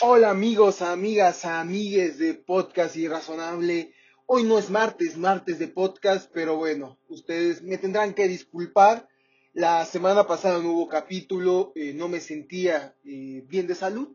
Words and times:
Hola 0.00 0.30
amigos, 0.30 0.80
amigas, 0.80 1.44
amigues 1.44 2.18
de 2.18 2.34
Podcast 2.34 2.94
Irrazonable. 2.94 3.92
Hoy 4.26 4.44
no 4.44 4.56
es 4.56 4.70
martes, 4.70 5.16
martes 5.16 5.58
de 5.58 5.66
podcast, 5.66 6.30
pero 6.32 6.54
bueno, 6.56 7.00
ustedes 7.08 7.62
me 7.62 7.78
tendrán 7.78 8.14
que 8.14 8.28
disculpar. 8.28 9.08
La 9.54 9.84
semana 9.86 10.24
pasada 10.24 10.62
no 10.62 10.70
hubo 10.70 10.88
capítulo, 10.88 11.72
eh, 11.74 11.94
no 11.94 12.06
me 12.06 12.20
sentía 12.20 12.94
eh, 13.04 13.42
bien 13.48 13.66
de 13.66 13.74
salud, 13.74 14.14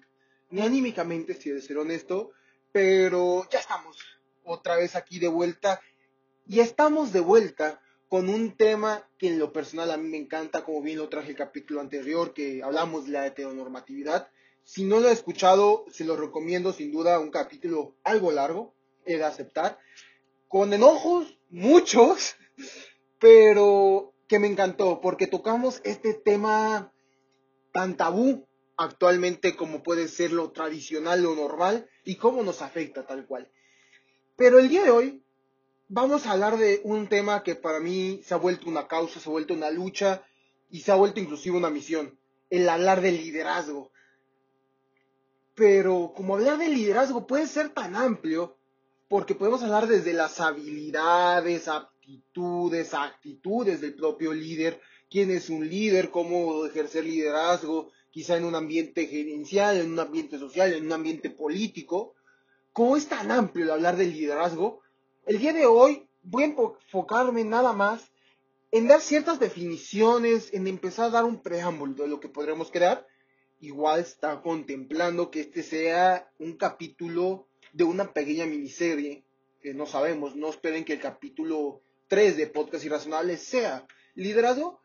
ni 0.51 0.61
anímicamente, 0.61 1.33
si 1.33 1.49
he 1.49 1.53
de 1.53 1.61
ser 1.61 1.77
honesto, 1.77 2.31
pero 2.71 3.45
ya 3.51 3.59
estamos 3.59 3.97
otra 4.45 4.77
vez 4.77 4.95
aquí 4.95 5.19
de 5.19 5.27
vuelta. 5.27 5.81
Y 6.47 6.61
estamos 6.61 7.11
de 7.11 7.19
vuelta 7.19 7.81
con 8.07 8.29
un 8.29 8.55
tema 8.55 9.05
que 9.17 9.27
en 9.27 9.37
lo 9.37 9.51
personal 9.51 9.91
a 9.91 9.97
mí 9.97 10.07
me 10.07 10.17
encanta, 10.17 10.63
como 10.63 10.81
bien 10.81 10.99
lo 10.99 11.09
traje 11.09 11.31
el 11.31 11.35
capítulo 11.35 11.81
anterior, 11.81 12.33
que 12.33 12.63
hablamos 12.63 13.03
de 13.03 13.11
la 13.11 13.27
heteronormatividad. 13.27 14.29
Si 14.63 14.85
no 14.85 14.99
lo 14.99 15.09
he 15.09 15.11
escuchado, 15.11 15.85
se 15.91 16.05
lo 16.05 16.15
recomiendo 16.15 16.73
sin 16.73 16.91
duda 16.91 17.19
un 17.19 17.31
capítulo 17.31 17.95
algo 18.03 18.31
largo, 18.31 18.73
he 19.05 19.17
de 19.17 19.25
aceptar, 19.25 19.77
con 20.47 20.73
enojos, 20.73 21.37
muchos, 21.49 22.35
pero 23.19 24.13
que 24.27 24.39
me 24.39 24.47
encantó, 24.47 25.01
porque 25.01 25.27
tocamos 25.27 25.81
este 25.83 26.13
tema 26.13 26.91
tan 27.71 27.97
tabú 27.97 28.47
actualmente 28.77 29.55
como 29.55 29.83
puede 29.83 30.07
ser 30.07 30.31
lo 30.31 30.51
tradicional, 30.51 31.21
lo 31.21 31.35
normal, 31.35 31.89
y 32.03 32.15
cómo 32.15 32.41
nos 32.43 32.61
afecta 32.61 33.05
tal 33.05 33.25
cual. 33.25 33.51
Pero 34.35 34.59
el 34.59 34.69
día 34.69 34.83
de 34.83 34.91
hoy 34.91 35.23
vamos 35.87 36.25
a 36.25 36.31
hablar 36.31 36.57
de 36.57 36.81
un 36.83 37.07
tema 37.07 37.43
que 37.43 37.55
para 37.55 37.79
mí 37.79 38.21
se 38.23 38.33
ha 38.33 38.37
vuelto 38.37 38.69
una 38.69 38.87
causa, 38.87 39.19
se 39.19 39.29
ha 39.29 39.31
vuelto 39.31 39.53
una 39.53 39.69
lucha 39.69 40.25
y 40.69 40.81
se 40.81 40.91
ha 40.91 40.95
vuelto 40.95 41.19
inclusive 41.19 41.57
una 41.57 41.69
misión, 41.69 42.17
el 42.49 42.67
hablar 42.67 43.01
del 43.01 43.17
liderazgo 43.17 43.91
pero 45.55 46.13
como 46.15 46.35
hablar 46.35 46.57
de 46.57 46.69
liderazgo 46.69 47.27
puede 47.27 47.47
ser 47.47 47.69
tan 47.69 47.95
amplio, 47.95 48.57
porque 49.07 49.35
podemos 49.35 49.61
hablar 49.61 49.87
desde 49.87 50.13
las 50.13 50.39
habilidades, 50.39 51.67
aptitudes, 51.67 52.93
actitudes 52.93 53.81
del 53.81 53.93
propio 53.93 54.33
líder, 54.33 54.81
quién 55.09 55.29
es 55.29 55.49
un 55.49 55.67
líder, 55.69 56.09
cómo 56.09 56.65
ejercer 56.65 57.05
liderazgo, 57.05 57.91
quizá 58.09 58.37
en 58.37 58.45
un 58.45 58.55
ambiente 58.55 59.05
gerencial, 59.05 59.77
en 59.77 59.91
un 59.91 59.99
ambiente 59.99 60.39
social, 60.39 60.73
en 60.73 60.85
un 60.85 60.93
ambiente 60.93 61.29
político. 61.29 62.15
Como 62.71 62.97
es 62.97 63.07
tan 63.07 63.29
amplio 63.29 63.65
el 63.65 63.71
hablar 63.71 63.97
del 63.97 64.13
liderazgo, 64.13 64.81
el 65.25 65.37
día 65.37 65.53
de 65.53 65.67
hoy 65.67 66.07
voy 66.23 66.43
a 66.43 66.47
enfocarme 66.47 67.43
nada 67.43 67.73
más 67.73 68.11
en 68.71 68.87
dar 68.87 69.01
ciertas 69.01 69.39
definiciones, 69.39 70.51
en 70.51 70.65
empezar 70.67 71.05
a 71.05 71.11
dar 71.11 71.25
un 71.25 71.43
preámbulo 71.43 71.93
de 71.93 72.09
lo 72.09 72.19
que 72.19 72.29
podremos 72.29 72.71
crear 72.71 73.05
igual 73.63 74.01
está 74.01 74.41
contemplando 74.41 75.31
que 75.31 75.39
este 75.39 75.63
sea 75.63 76.29
un 76.37 76.57
capítulo 76.57 77.47
de 77.71 77.85
una 77.85 78.11
pequeña 78.11 78.45
miniserie, 78.45 79.23
que 79.61 79.73
no 79.73 79.85
sabemos, 79.85 80.35
no 80.35 80.49
esperen 80.49 80.83
que 80.83 80.91
el 80.91 80.99
capítulo 80.99 81.81
3 82.09 82.35
de 82.35 82.47
Podcast 82.47 82.83
Irrazonables 82.83 83.41
sea 83.41 83.87
liderazgo, 84.15 84.81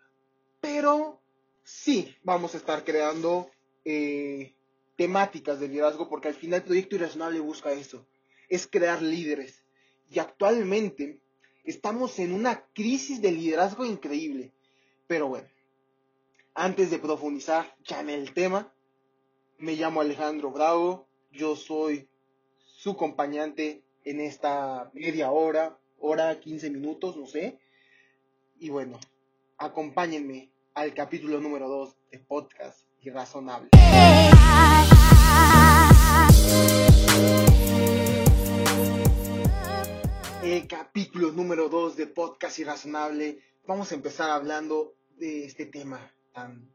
pero 0.60 1.20
sí 1.64 2.14
vamos 2.22 2.54
a 2.54 2.58
estar 2.58 2.84
creando 2.84 3.50
eh, 3.84 4.54
temáticas 4.94 5.58
de 5.58 5.66
liderazgo, 5.66 6.08
porque 6.08 6.28
al 6.28 6.34
final 6.34 6.60
el 6.60 6.66
proyecto 6.66 6.94
Irrazonable 6.94 7.40
busca 7.40 7.72
eso, 7.72 8.06
es 8.48 8.68
crear 8.68 9.02
líderes. 9.02 9.64
Y 10.08 10.20
actualmente 10.20 11.20
estamos 11.64 12.16
en 12.20 12.32
una 12.32 12.64
crisis 12.74 13.20
de 13.20 13.32
liderazgo 13.32 13.84
increíble. 13.84 14.52
Pero 15.08 15.26
bueno, 15.26 15.48
antes 16.58 16.90
de 16.90 16.98
profundizar 16.98 17.72
ya 17.84 18.00
en 18.00 18.10
el 18.10 18.34
tema, 18.34 18.72
me 19.58 19.76
llamo 19.76 20.00
Alejandro 20.00 20.50
Bravo, 20.50 21.06
yo 21.30 21.54
soy 21.54 22.08
su 22.58 22.90
acompañante 22.90 23.84
en 24.04 24.20
esta 24.20 24.90
media 24.92 25.30
hora, 25.30 25.78
hora, 26.00 26.40
15 26.40 26.70
minutos, 26.70 27.16
no 27.16 27.26
sé. 27.26 27.60
Y 28.58 28.70
bueno, 28.70 28.98
acompáñenme 29.56 30.50
al 30.74 30.94
capítulo 30.94 31.40
número 31.40 31.68
2 31.68 31.94
de 32.10 32.18
Podcast 32.18 32.88
Irrazonable. 33.02 33.68
El 40.42 40.66
capítulo 40.66 41.30
número 41.30 41.68
2 41.68 41.96
de 41.96 42.08
Podcast 42.08 42.58
Irrazonable, 42.58 43.38
vamos 43.64 43.92
a 43.92 43.94
empezar 43.94 44.30
hablando 44.30 44.96
de 45.18 45.44
este 45.44 45.64
tema 45.64 46.12
tan, 46.32 46.72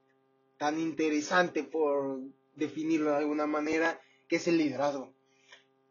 tan 0.57 0.79
interesante 0.79 1.63
por 1.63 2.19
definirlo 2.55 3.11
de 3.11 3.17
alguna 3.17 3.47
manera, 3.47 3.99
que 4.27 4.37
es 4.37 4.47
el 4.47 4.57
liderazgo. 4.57 5.13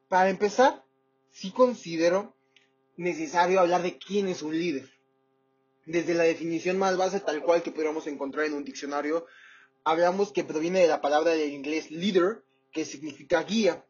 Para 0.08 0.30
empezar, 0.30 0.84
sí 1.30 1.50
considero 1.50 2.34
necesario 2.96 3.60
hablar 3.60 3.82
de 3.82 3.98
quién 3.98 4.28
es 4.28 4.42
un 4.42 4.58
líder. 4.58 4.88
Desde 5.86 6.14
la 6.14 6.24
definición 6.24 6.78
más 6.78 6.96
base 6.96 7.20
tal 7.20 7.42
cual 7.42 7.62
que 7.62 7.72
podríamos 7.72 8.06
encontrar 8.06 8.46
en 8.46 8.54
un 8.54 8.64
diccionario, 8.64 9.26
hablamos 9.84 10.32
que 10.32 10.44
proviene 10.44 10.80
de 10.80 10.88
la 10.88 11.00
palabra 11.00 11.32
del 11.32 11.52
inglés 11.52 11.90
leader, 11.90 12.44
que 12.70 12.84
significa 12.84 13.42
guía. 13.42 13.84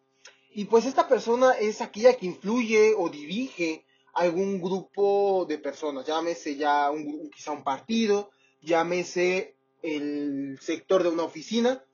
Y 0.50 0.66
pues 0.66 0.86
esta 0.86 1.08
persona 1.08 1.52
es 1.52 1.80
aquella 1.80 2.14
que 2.14 2.26
influye 2.26 2.94
o 2.96 3.08
dirige 3.08 3.84
algún 4.14 4.60
grupo 4.60 5.46
de 5.48 5.58
personas, 5.58 6.06
llámese 6.06 6.56
ya 6.56 6.90
un, 6.90 7.30
quizá 7.30 7.52
un 7.52 7.64
partido, 7.64 8.30
llámese 8.60 9.56
el 9.82 10.58
sector 10.60 11.02
de 11.02 11.10
una 11.10 11.24
oficina. 11.24 11.84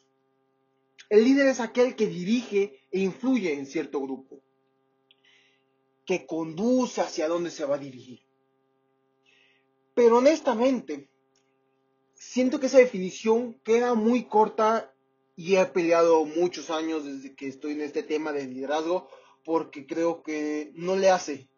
El 1.09 1.25
líder 1.25 1.47
es 1.47 1.61
aquel 1.61 1.97
que 1.97 2.07
dirige 2.07 2.81
e 2.91 3.01
influye 3.01 3.55
en 3.55 3.67
cierto 3.67 4.01
grupo, 4.01 4.41
que 6.05 6.27
conduce 6.27 7.01
hacia 7.01 7.29
dónde 7.29 7.51
se 7.51 7.65
va 7.65 7.77
a 7.77 7.79
dirigir. 7.79 8.21
Pero 9.95 10.19
honestamente, 10.19 11.09
siento 12.15 12.61
que 12.61 12.67
esa 12.67 12.79
definición 12.79 13.55
queda 13.65 13.95
muy 13.95 14.25
corta 14.25 14.95
y 15.35 15.57
he 15.57 15.65
peleado 15.67 16.25
muchos 16.25 16.71
años 16.71 17.05
desde 17.05 17.35
que 17.35 17.49
estoy 17.49 17.73
en 17.73 17.81
este 17.81 18.03
tema 18.03 18.33
de 18.33 18.47
liderazgo 18.47 19.09
porque 19.45 19.87
creo 19.87 20.23
que 20.23 20.73
no 20.75 20.97
le 20.97 21.11
hace 21.11 21.49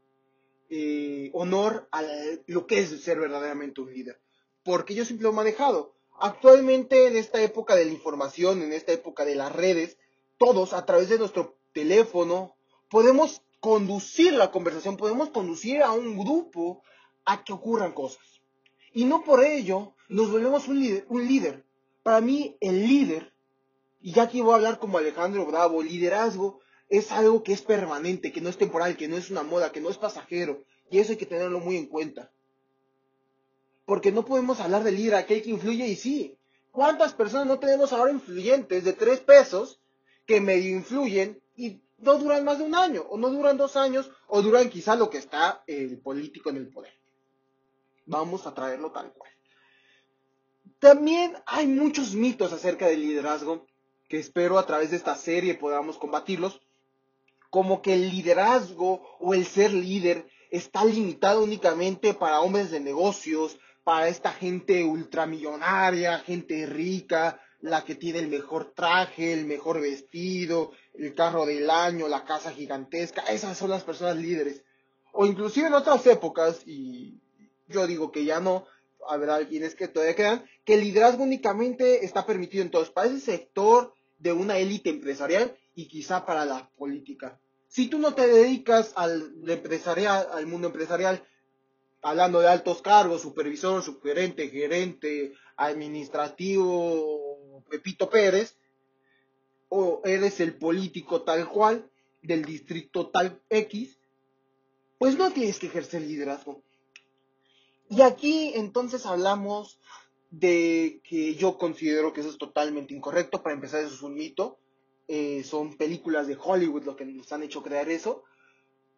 eh, 0.69 1.31
honor 1.33 1.89
a 1.91 2.03
lo 2.47 2.67
que 2.67 2.79
es 2.79 2.91
ser 3.03 3.19
verdaderamente 3.19 3.81
un 3.81 3.93
líder. 3.93 4.21
Porque 4.63 4.95
yo 4.95 5.05
siempre 5.05 5.25
lo 5.25 5.31
he 5.31 5.35
manejado. 5.35 5.97
Actualmente 6.23 7.07
en 7.07 7.17
esta 7.17 7.41
época 7.41 7.75
de 7.75 7.87
la 7.87 7.93
información, 7.93 8.61
en 8.61 8.75
esta 8.75 8.93
época 8.93 9.25
de 9.25 9.35
las 9.35 9.51
redes, 9.51 9.97
todos 10.37 10.75
a 10.75 10.85
través 10.85 11.09
de 11.09 11.19
nuestro 11.19 11.57
teléfono 11.73 12.57
podemos 12.91 13.41
conducir 13.59 14.35
la 14.35 14.51
conversación, 14.51 14.99
podemos 14.99 15.31
conducir 15.31 15.83
a 15.83 15.93
un 15.93 16.19
grupo 16.19 16.83
a 17.25 17.43
que 17.43 17.55
ocurran 17.55 17.93
cosas. 17.93 18.23
Y 18.93 19.07
no 19.07 19.25
por 19.25 19.43
ello 19.43 19.95
nos 20.11 20.31
volvemos 20.31 20.69
un 20.69 20.81
líder. 20.81 21.07
Un 21.09 21.27
líder. 21.27 21.65
Para 22.03 22.21
mí 22.21 22.55
el 22.61 22.87
líder, 22.87 23.33
y 24.03 24.13
ya 24.13 24.25
aquí 24.25 24.43
voy 24.43 24.53
a 24.53 24.57
hablar 24.57 24.79
como 24.79 24.99
Alejandro 24.99 25.47
Bravo, 25.47 25.83
liderazgo 25.83 26.61
es 26.91 27.13
algo 27.13 27.43
que 27.43 27.55
es 27.55 27.63
permanente, 27.63 28.31
que 28.31 28.43
no 28.43 28.51
es 28.51 28.59
temporal, 28.59 28.99
que 28.99 29.09
no 29.09 29.17
es 29.17 29.31
una 29.31 29.43
moda, 29.43 29.73
que 29.73 29.81
no 29.81 29.89
es 29.89 29.97
pasajero. 29.97 30.65
Y 30.91 30.99
eso 30.99 31.13
hay 31.13 31.19
que 31.19 31.25
tenerlo 31.25 31.61
muy 31.61 31.79
en 31.79 31.87
cuenta. 31.87 32.31
Porque 33.91 34.13
no 34.13 34.25
podemos 34.25 34.61
hablar 34.61 34.85
de 34.85 34.93
líder, 34.93 35.17
aquel 35.17 35.43
que 35.43 35.51
influye 35.51 35.85
y 35.89 35.97
sí. 35.97 36.39
¿Cuántas 36.71 37.13
personas 37.13 37.49
no 37.49 37.59
tenemos 37.59 37.93
ahora 37.93 38.13
influyentes 38.13 38.85
de 38.85 38.93
tres 38.93 39.19
pesos 39.19 39.81
que 40.27 40.41
medio 40.41 40.77
influyen 40.77 41.43
y 41.57 41.81
no 41.99 42.17
duran 42.17 42.45
más 42.45 42.59
de 42.59 42.65
un 42.67 42.77
año, 42.77 43.03
o 43.11 43.19
no 43.19 43.31
duran 43.31 43.57
dos 43.57 43.75
años, 43.75 44.09
o 44.29 44.43
duran 44.43 44.71
quizá 44.71 44.95
lo 44.95 45.11
que 45.11 45.19
está 45.19 45.65
el 45.67 45.99
político 45.99 46.51
en 46.51 46.59
el 46.59 46.69
poder? 46.69 46.93
Vamos 48.07 48.47
a 48.47 48.55
traerlo 48.55 48.93
tal 48.93 49.13
cual. 49.13 49.33
También 50.79 51.37
hay 51.45 51.67
muchos 51.67 52.15
mitos 52.15 52.53
acerca 52.53 52.87
del 52.87 53.01
liderazgo 53.01 53.67
que 54.09 54.21
espero 54.21 54.61
a 54.61 54.67
través 54.67 54.93
de 54.93 54.99
esta 54.99 55.17
serie 55.17 55.55
podamos 55.55 55.99
combatirlos, 55.99 56.61
como 57.51 57.83
que 57.83 57.95
el 57.95 58.09
liderazgo 58.09 59.03
o 59.19 59.35
el 59.35 59.47
ser 59.47 59.73
líder 59.73 60.29
está 60.53 60.85
limitado 60.85 61.43
únicamente 61.43 62.15
para 62.15 62.41
hombres 62.41 62.71
de 62.71 62.79
negocios, 62.79 63.59
para 63.85 64.09
esta 64.09 64.33
gente 64.33 64.85
ultramillonaria, 64.85 66.19
gente 66.21 66.67
rica, 66.67 67.41
la 67.61 67.85
que 67.85 67.95
tiene 67.95 68.21
el 68.21 68.29
mejor 68.29 68.73
traje, 68.75 69.33
el 69.33 69.47
mejor 69.47 69.81
vestido, 69.81 70.73
el 70.95 71.15
carro 71.15 71.47
del 71.47 71.69
año, 71.71 72.09
la 72.09 72.25
casa 72.25 72.53
gigantesca, 72.53 73.23
esas 73.23 73.57
son 73.57 73.71
las 73.71 73.85
personas 73.85 74.17
líderes. 74.17 74.65
O 75.13 75.27
inclusive 75.27 75.67
en 75.67 75.75
otras 75.75 76.07
épocas, 76.07 76.63
y 76.67 77.21
yo 77.69 77.87
digo 77.87 78.13
que 78.13 78.25
ya 78.25 78.41
no, 78.41 78.67
habrá 79.09 79.47
quienes 79.47 79.75
que 79.75 79.89
todavía 79.89 80.15
quedan, 80.15 80.45
que 80.65 80.75
el 80.75 80.81
liderazgo 80.81 81.23
únicamente 81.23 82.05
está 82.05 82.27
permitido 82.27 82.63
en 82.63 82.71
todos, 82.71 82.91
para 82.91 83.09
ese 83.09 83.21
sector 83.21 83.95
de 84.19 84.33
una 84.33 84.59
élite 84.59 84.91
empresarial 84.91 85.57
y 85.75 85.89
quizá 85.89 86.25
para 86.27 86.45
la 86.45 86.71
política. 86.77 87.39
Si 87.69 87.87
tú 87.87 87.99
no 87.99 88.15
te 88.15 88.27
dedicas 88.27 88.93
al 88.97 89.33
empresarial, 89.47 90.29
al 90.33 90.47
mundo 90.47 90.69
empresarial, 90.69 91.25
hablando 92.03 92.41
de 92.41 92.49
altos 92.49 92.83
cargos, 92.83 93.23
supervisor, 93.23 93.83
subgerente, 93.83 94.49
gerente, 94.49 95.35
administrativo, 95.57 97.63
Pepito 97.69 98.09
Pérez, 98.09 98.57
o 99.69 100.01
eres 100.05 100.41
el 100.41 100.57
político 100.57 101.23
tal 101.23 101.49
cual 101.49 101.89
del 102.23 102.45
distrito 102.45 103.09
tal 103.09 103.41
X, 103.49 103.97
pues 104.99 105.17
no 105.17 105.31
tienes 105.31 105.59
que 105.59 105.69
ejercer 105.69 106.03
liderazgo. 106.03 106.63
Y 107.89 108.03
aquí 108.03 108.53
entonces 108.55 109.07
hablamos 109.07 109.79
de 110.31 111.01
que 111.03 111.35
yo 111.35 111.59
considero 111.59 112.13
que 112.13 112.21
eso 112.21 112.31
es 112.31 112.39
totalmente 112.39 112.95
incorrecto. 112.95 113.43
Para 113.43 113.55
empezar, 113.55 113.83
eso 113.83 113.95
es 113.95 114.03
un 114.03 114.15
mito. 114.15 114.59
Eh, 115.09 115.43
son 115.43 115.77
películas 115.77 116.29
de 116.29 116.39
Hollywood 116.41 116.85
lo 116.85 116.95
que 116.95 117.05
nos 117.05 117.33
han 117.33 117.43
hecho 117.43 117.63
crear 117.63 117.89
eso. 117.89 118.23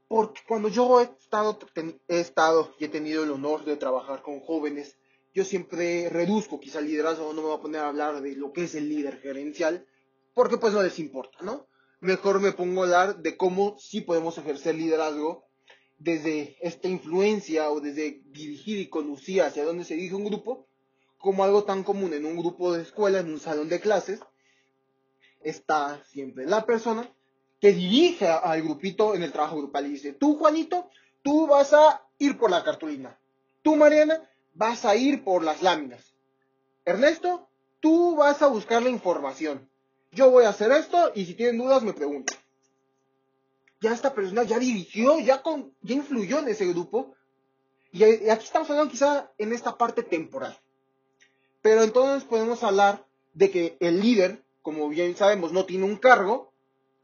Porque 0.09 0.41
cuando 0.47 0.69
yo 0.69 1.01
he 1.01 1.05
estado, 1.05 1.59
he 2.09 2.21
estado 2.21 2.75
y 2.79 2.85
he 2.85 2.89
tenido 2.89 3.25
el 3.25 3.31
honor 3.31 3.65
de 3.65 3.77
trabajar 3.77 4.23
con 4.23 4.41
jóvenes, 4.41 4.99
yo 5.35 5.45
siempre 5.45 6.11
reduzco 6.11 6.61
quizá 6.61 6.81
el 6.81 6.87
liderazgo, 6.87 7.33
no 7.33 7.41
me 7.41 7.49
voy 7.49 7.57
a 7.57 7.63
poner 7.63 7.81
a 7.81 7.89
hablar 7.89 8.21
de 8.21 8.37
lo 8.37 8.53
que 8.53 8.65
es 8.65 8.75
el 8.75 8.89
líder 8.89 9.21
gerencial, 9.21 9.87
porque 10.35 10.59
pues 10.59 10.75
no 10.75 10.83
les 10.83 10.99
importa, 10.99 11.39
¿no? 11.43 11.67
Mejor 12.01 12.41
me 12.41 12.53
pongo 12.53 12.83
a 12.83 12.85
hablar 12.85 13.23
de 13.23 13.37
cómo 13.37 13.77
sí 13.79 14.03
podemos 14.03 14.37
ejercer 14.37 14.75
liderazgo 14.75 15.47
desde 15.99 16.57
esta 16.61 16.89
influencia 16.89 17.71
o 17.71 17.81
desde 17.81 18.23
dirigir 18.27 18.79
y 18.79 18.89
conducir 18.89 19.43
hacia 19.43 19.65
dónde 19.65 19.85
se 19.85 19.95
dirige 19.95 20.17
un 20.17 20.25
grupo, 20.25 20.67
como 21.17 21.45
algo 21.45 21.65
tan 21.65 21.85
común 21.85 22.13
en 22.13 22.27
un 22.27 22.37
grupo 22.37 22.73
de 22.73 22.83
escuela, 22.83 23.21
en 23.21 23.31
un 23.33 23.39
salón 23.39 23.69
de 23.69 23.81
clases, 23.81 24.21
está 25.43 26.05
siempre 26.07 26.47
la 26.47 26.67
persona 26.67 27.09
que 27.62 27.73
dirige 27.73 28.29
al 28.29 28.61
grupito 28.61 29.14
en 29.14 29.23
el 29.23 29.32
trabajo 29.32 29.56
grupal 29.56 29.87
y 29.87 29.91
dice, 29.91 30.12
tú 30.12 30.37
Juanito, 30.37 30.91
tú 31.23 31.47
vas 31.47 31.73
a 31.73 32.03
ir 32.19 32.37
por 32.37 32.50
la 32.50 32.62
cartulina, 32.62 33.19
tú 33.62 33.76
Mariana, 33.76 34.20
vas 34.53 34.85
a 34.85 34.94
ir 34.94 35.25
por 35.25 35.43
las 35.43 35.62
láminas, 35.62 36.12
Ernesto, 36.85 37.49
tú 37.81 38.17
vas 38.17 38.43
a 38.43 38.49
buscar 38.49 38.82
la 38.82 38.91
información, 38.91 39.67
yo 40.11 40.31
voy 40.31 40.44
a 40.44 40.50
hacer 40.50 40.70
esto 40.73 41.12
y 41.14 41.25
si 41.25 41.32
tienen 41.32 41.56
dudas 41.56 41.82
me 41.82 41.94
preguntan 41.94 42.37
ya 43.82 43.93
esta 43.93 44.15
persona 44.15 44.44
ya 44.44 44.58
dirigió, 44.61 45.19
ya, 45.19 45.43
con, 45.43 45.75
ya 45.82 45.97
influyó 45.97 46.38
en 46.38 46.49
ese 46.49 46.67
grupo. 46.67 47.15
Y 47.91 48.05
aquí 48.05 48.44
estamos 48.44 48.70
hablando 48.70 48.91
quizá 48.91 49.31
en 49.37 49.53
esta 49.53 49.76
parte 49.76 50.05
temporal. 50.05 50.56
Pero 51.61 51.82
entonces 51.82 52.25
podemos 52.25 52.62
hablar 52.62 53.05
de 53.35 53.50
que 53.50 53.76
el 53.81 54.00
líder, 54.00 54.43
como 54.62 54.88
bien 54.88 55.17
sabemos, 55.17 55.53
no 55.53 55.67
tiene 55.67 55.85
un 55.85 55.97
cargo, 55.97 56.52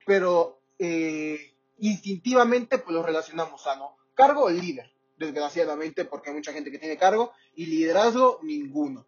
pero 0.09 0.63
eh, 0.79 1.53
instintivamente 1.81 2.79
pues 2.79 2.95
lo 2.95 3.03
relacionamos 3.03 3.67
a 3.67 3.77
no. 3.77 3.99
Cargo 4.15 4.49
el 4.49 4.59
líder, 4.59 4.91
desgraciadamente, 5.19 6.07
porque 6.07 6.31
hay 6.31 6.37
mucha 6.37 6.55
gente 6.55 6.71
que 6.71 6.79
tiene 6.79 6.97
cargo 6.97 7.33
y 7.55 7.67
liderazgo 7.67 8.41
ninguno. 8.43 9.07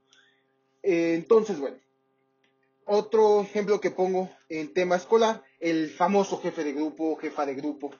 Eh, 0.82 1.14
entonces, 1.14 1.58
bueno, 1.58 1.79
otro 2.85 3.41
ejemplo 3.41 3.81
que 3.81 3.91
pongo 3.91 4.31
en 4.50 4.75
tema 4.75 4.97
escolar, 4.97 5.43
el 5.58 5.88
famoso 5.88 6.38
jefe 6.38 6.64
de 6.64 6.75
grupo, 6.75 7.17
jefa 7.17 7.46
de 7.46 7.55
grupo, 7.55 7.94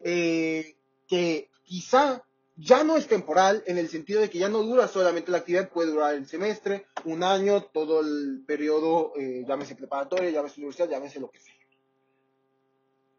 eh, 0.00 0.76
que 1.08 1.48
quizá 1.64 2.22
ya 2.58 2.82
no 2.82 2.96
es 2.96 3.06
temporal 3.06 3.62
en 3.66 3.78
el 3.78 3.88
sentido 3.88 4.20
de 4.20 4.28
que 4.28 4.38
ya 4.38 4.48
no 4.48 4.62
dura 4.62 4.88
solamente 4.88 5.30
la 5.30 5.38
actividad, 5.38 5.70
puede 5.70 5.92
durar 5.92 6.14
el 6.14 6.26
semestre, 6.26 6.86
un 7.04 7.22
año, 7.22 7.62
todo 7.62 8.00
el 8.00 8.42
periodo, 8.46 9.12
eh, 9.16 9.44
llámese 9.46 9.76
preparatoria, 9.76 10.30
llámese 10.30 10.60
universidad, 10.60 10.90
llámese 10.90 11.20
lo 11.20 11.30
que 11.30 11.38
sea. 11.38 11.54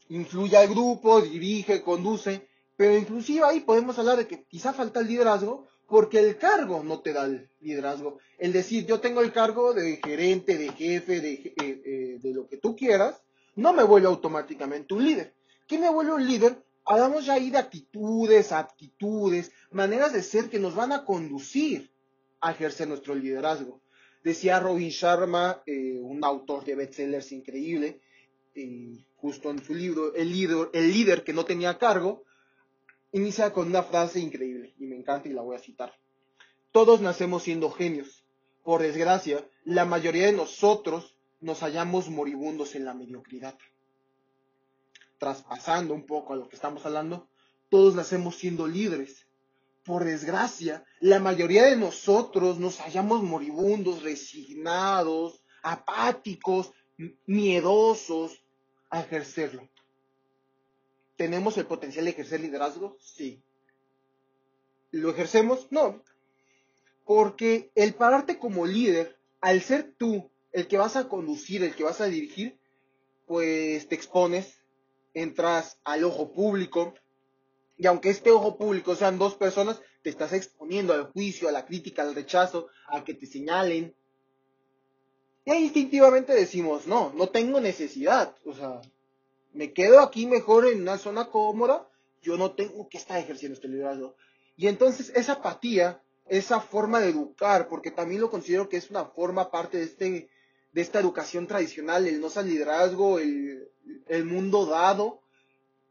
Influye 0.10 0.58
al 0.58 0.68
grupo, 0.68 1.22
dirige, 1.22 1.82
conduce, 1.82 2.48
pero 2.76 2.98
inclusive 2.98 3.46
ahí 3.46 3.62
podemos 3.62 3.98
hablar 3.98 4.18
de 4.18 4.28
que 4.28 4.44
quizá 4.44 4.74
falta 4.74 5.00
el 5.00 5.08
liderazgo 5.08 5.68
porque 5.88 6.20
el 6.20 6.38
cargo 6.38 6.84
no 6.84 7.00
te 7.00 7.14
da 7.14 7.26
el 7.26 7.50
liderazgo. 7.62 8.20
El 8.38 8.52
decir, 8.52 8.86
yo 8.86 9.00
tengo 9.00 9.22
el 9.22 9.32
cargo 9.32 9.74
de 9.74 10.00
gerente, 10.04 10.58
de 10.58 10.70
jefe, 10.74 11.22
de, 11.22 11.34
eh, 11.34 11.54
eh, 11.62 12.20
de 12.22 12.34
lo 12.34 12.48
que 12.48 12.58
tú 12.58 12.76
quieras, 12.76 13.22
no 13.56 13.72
me 13.74 13.84
vuelve 13.84 14.08
automáticamente 14.08 14.94
un 14.94 15.06
líder. 15.06 15.34
¿Qué 15.66 15.78
me 15.78 15.90
vuelve 15.90 16.14
un 16.14 16.28
líder? 16.28 16.62
Hablamos 16.86 17.26
ya 17.26 17.34
ahí 17.34 17.50
de 17.50 17.58
actitudes, 17.58 18.52
aptitudes, 18.52 19.52
maneras 19.72 20.14
de 20.14 20.24
ser 20.24 20.50
que 20.50 20.60
nos 20.60 20.76
van 20.76 20.92
a 20.92 21.06
conducir 21.06 21.92
a 22.42 22.52
ejercer 22.52 22.88
nuestro 22.88 23.16
liderazgo. 23.16 23.82
Decía 24.24 24.60
Robin 24.60 24.90
Sharma, 24.90 25.62
eh, 25.66 26.00
un 26.02 26.24
autor 26.24 26.66
de 26.66 26.76
bestsellers 26.76 27.32
increíble, 27.32 28.02
justo 29.16 29.50
en 29.50 29.64
su 29.64 29.74
libro, 29.74 30.14
el 30.16 30.32
líder, 30.32 30.70
el 30.74 30.92
líder 30.92 31.24
que 31.24 31.34
no 31.34 31.46
tenía 31.46 31.78
cargo, 31.78 32.24
inicia 33.12 33.54
con 33.54 33.68
una 33.68 33.84
frase 33.84 34.20
increíble 34.20 34.74
y 34.78 34.86
me 34.86 34.96
encanta 34.96 35.30
y 35.30 35.34
la 35.34 35.42
voy 35.42 35.56
a 35.56 35.60
citar. 35.60 35.94
Todos 36.72 37.02
nacemos 37.02 37.44
siendo 37.44 37.72
genios. 37.72 38.26
Por 38.64 38.82
desgracia, 38.82 39.48
la 39.64 39.86
mayoría 39.86 40.28
de 40.28 40.34
nosotros 40.34 41.16
nos 41.42 41.62
hallamos 41.62 42.10
moribundos 42.10 42.76
en 42.76 42.86
la 42.86 42.94
mediocridad. 42.94 43.58
Traspasando 45.20 45.94
un 45.94 46.06
poco 46.06 46.34
a 46.34 46.38
lo 46.38 46.50
que 46.50 46.56
estamos 46.56 46.86
hablando, 46.86 47.30
todos 47.70 47.94
nacemos 47.94 48.36
siendo 48.36 48.68
líderes. 48.68 49.28
Por 49.84 50.04
desgracia, 50.04 50.84
la 51.00 51.20
mayoría 51.20 51.66
de 51.66 51.76
nosotros 51.76 52.58
nos 52.60 52.80
hallamos 52.80 53.22
moribundos, 53.22 54.02
resignados, 54.02 55.44
apáticos, 55.62 56.72
miedosos 57.26 58.44
a 58.90 59.02
ejercerlo. 59.02 59.70
¿Tenemos 61.16 61.58
el 61.58 61.66
potencial 61.66 62.06
de 62.06 62.12
ejercer 62.12 62.40
liderazgo? 62.40 62.98
Sí. 63.00 63.42
¿Lo 64.92 65.12
ejercemos? 65.12 65.68
No. 65.70 66.02
Porque 67.06 67.72
el 67.76 67.94
pararte 67.94 68.40
como 68.40 68.66
líder, 68.66 69.18
al 69.42 69.62
ser 69.62 69.94
tú 69.98 70.30
el 70.52 70.68
que 70.68 70.78
vas 70.78 70.96
a 70.96 71.08
conducir, 71.08 71.64
el 71.64 71.76
que 71.76 71.84
vas 71.84 72.02
a 72.02 72.06
dirigir, 72.06 72.58
pues 73.26 73.88
te 73.88 73.96
expones, 73.96 74.59
entras 75.22 75.80
al 75.84 76.04
ojo 76.04 76.32
público, 76.32 76.94
y 77.78 77.88
aunque 77.88 78.10
este 78.10 78.32
ojo 78.32 78.58
público 78.58 78.96
sean 78.96 79.18
dos 79.18 79.36
personas, 79.36 79.82
te 80.02 80.10
estás 80.10 80.34
exponiendo 80.34 80.94
al 80.94 81.12
juicio, 81.12 81.48
a 81.48 81.52
la 81.52 81.66
crítica, 81.66 82.02
al 82.02 82.16
rechazo, 82.16 82.68
a 82.88 83.04
que 83.04 83.14
te 83.14 83.26
señalen. 83.26 83.96
Y 85.46 85.54
instintivamente 85.54 86.34
decimos, 86.34 86.88
no, 86.88 87.14
no 87.16 87.30
tengo 87.30 87.62
necesidad. 87.62 88.36
O 88.46 88.54
sea, 88.54 88.82
me 89.54 89.74
quedo 89.74 90.00
aquí 90.02 90.26
mejor 90.26 90.68
en 90.68 90.82
una 90.82 90.98
zona 90.98 91.30
cómoda, 91.30 91.88
yo 92.22 92.38
no 92.38 92.52
tengo 92.52 92.88
que 92.90 92.98
estar 92.98 93.18
ejerciendo 93.18 93.56
este 93.56 93.68
liderazgo. 93.68 94.16
Y 94.58 94.68
entonces 94.68 95.12
esa 95.16 95.34
apatía, 95.34 96.02
esa 96.28 96.60
forma 96.60 97.00
de 97.00 97.10
educar, 97.10 97.70
porque 97.70 97.92
también 97.92 98.22
lo 98.22 98.30
considero 98.30 98.68
que 98.68 98.78
es 98.78 98.90
una 98.90 99.06
forma 99.06 99.52
parte 99.52 99.78
de, 99.78 99.84
este, 99.86 100.30
de 100.72 100.82
esta 100.82 101.00
educación 101.00 101.48
tradicional, 101.48 102.08
el 102.08 102.22
no 102.22 102.30
liderazgo, 102.44 103.20
el, 103.20 103.70
el 104.08 104.26
mundo 104.26 104.66
dado, 104.66 105.22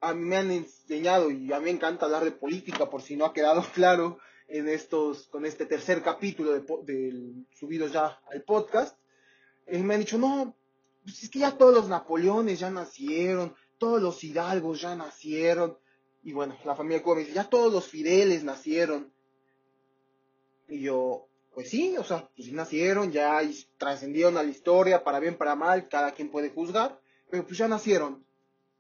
a 0.01 0.15
mí 0.15 0.25
me 0.25 0.37
han 0.37 0.51
enseñado 0.51 1.31
y 1.31 1.53
a 1.53 1.59
mí 1.59 1.65
me 1.65 1.71
encanta 1.71 2.07
hablar 2.07 2.25
de 2.25 2.31
política, 2.31 2.89
por 2.89 3.03
si 3.03 3.17
no 3.17 3.25
ha 3.25 3.33
quedado 3.33 3.63
claro 3.75 4.19
en 4.47 4.69
estos, 4.69 5.27
con 5.27 5.45
este 5.45 5.67
tercer 5.67 6.03
capítulo 6.03 6.53
de, 6.53 6.61
de 6.85 7.33
subido 7.59 7.87
ya 7.89 8.19
al 8.31 8.43
podcast, 8.43 8.97
eh, 9.67 9.79
me 9.83 9.95
han 9.95 10.01
dicho, 10.01 10.19
no, 10.19 10.57
pues 11.03 11.23
es 11.25 11.31
que 11.31 11.41
ya 11.41 11.57
todos 11.57 11.75
los 11.75 11.89
Napoleones 11.89 12.61
ya 12.61 12.71
nacieron, 12.71 13.55
todos 13.77 14.01
los 14.01 14.23
Hidalgos 14.25 14.81
ya 14.81 14.95
nacieron, 14.95 15.77
y 16.23 16.33
bueno, 16.33 16.57
la 16.65 16.75
familia 16.75 17.03
Cuba 17.03 17.17
me 17.17 17.21
dice, 17.23 17.35
ya 17.35 17.49
todos 17.49 17.73
los 17.73 17.87
Fideles 17.87 18.45
nacieron. 18.45 19.13
Y 20.69 20.81
yo, 20.81 21.28
pues 21.59 21.71
sí, 21.71 21.97
o 21.99 22.05
sea, 22.05 22.31
pues 22.37 22.53
nacieron, 22.53 23.11
ya 23.11 23.41
trascendieron 23.79 24.37
a 24.37 24.45
la 24.45 24.49
historia, 24.49 25.03
para 25.03 25.19
bien, 25.19 25.37
para 25.37 25.57
mal, 25.57 25.89
cada 25.89 26.13
quien 26.13 26.31
puede 26.31 26.51
juzgar, 26.51 27.01
pero 27.29 27.45
pues 27.45 27.59
ya 27.59 27.67
nacieron. 27.67 28.25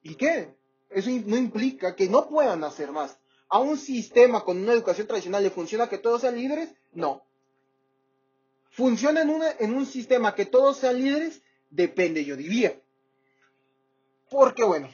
¿Y 0.01 0.15
qué? 0.15 0.55
Eso 0.89 1.11
no 1.27 1.37
implica 1.37 1.97
que 1.97 2.09
no 2.09 2.29
puedan 2.29 2.63
hacer 2.63 2.93
más. 2.93 3.19
¿A 3.49 3.59
un 3.59 3.79
sistema 3.79 4.45
con 4.45 4.59
una 4.59 4.75
educación 4.75 5.09
tradicional 5.09 5.43
le 5.43 5.51
funciona 5.51 5.89
que 5.89 5.99
todos 5.99 6.21
sean 6.21 6.37
líderes? 6.37 6.73
No. 6.93 7.25
¿Funciona 8.71 9.23
en, 9.23 9.43
en 9.59 9.75
un 9.75 9.85
sistema 9.85 10.37
que 10.37 10.47
todos 10.47 10.77
sean 10.77 11.03
líderes? 11.03 11.43
depende, 11.71 12.25
yo 12.25 12.37
diría. 12.37 12.81
Porque 14.31 14.63
bueno, 14.63 14.89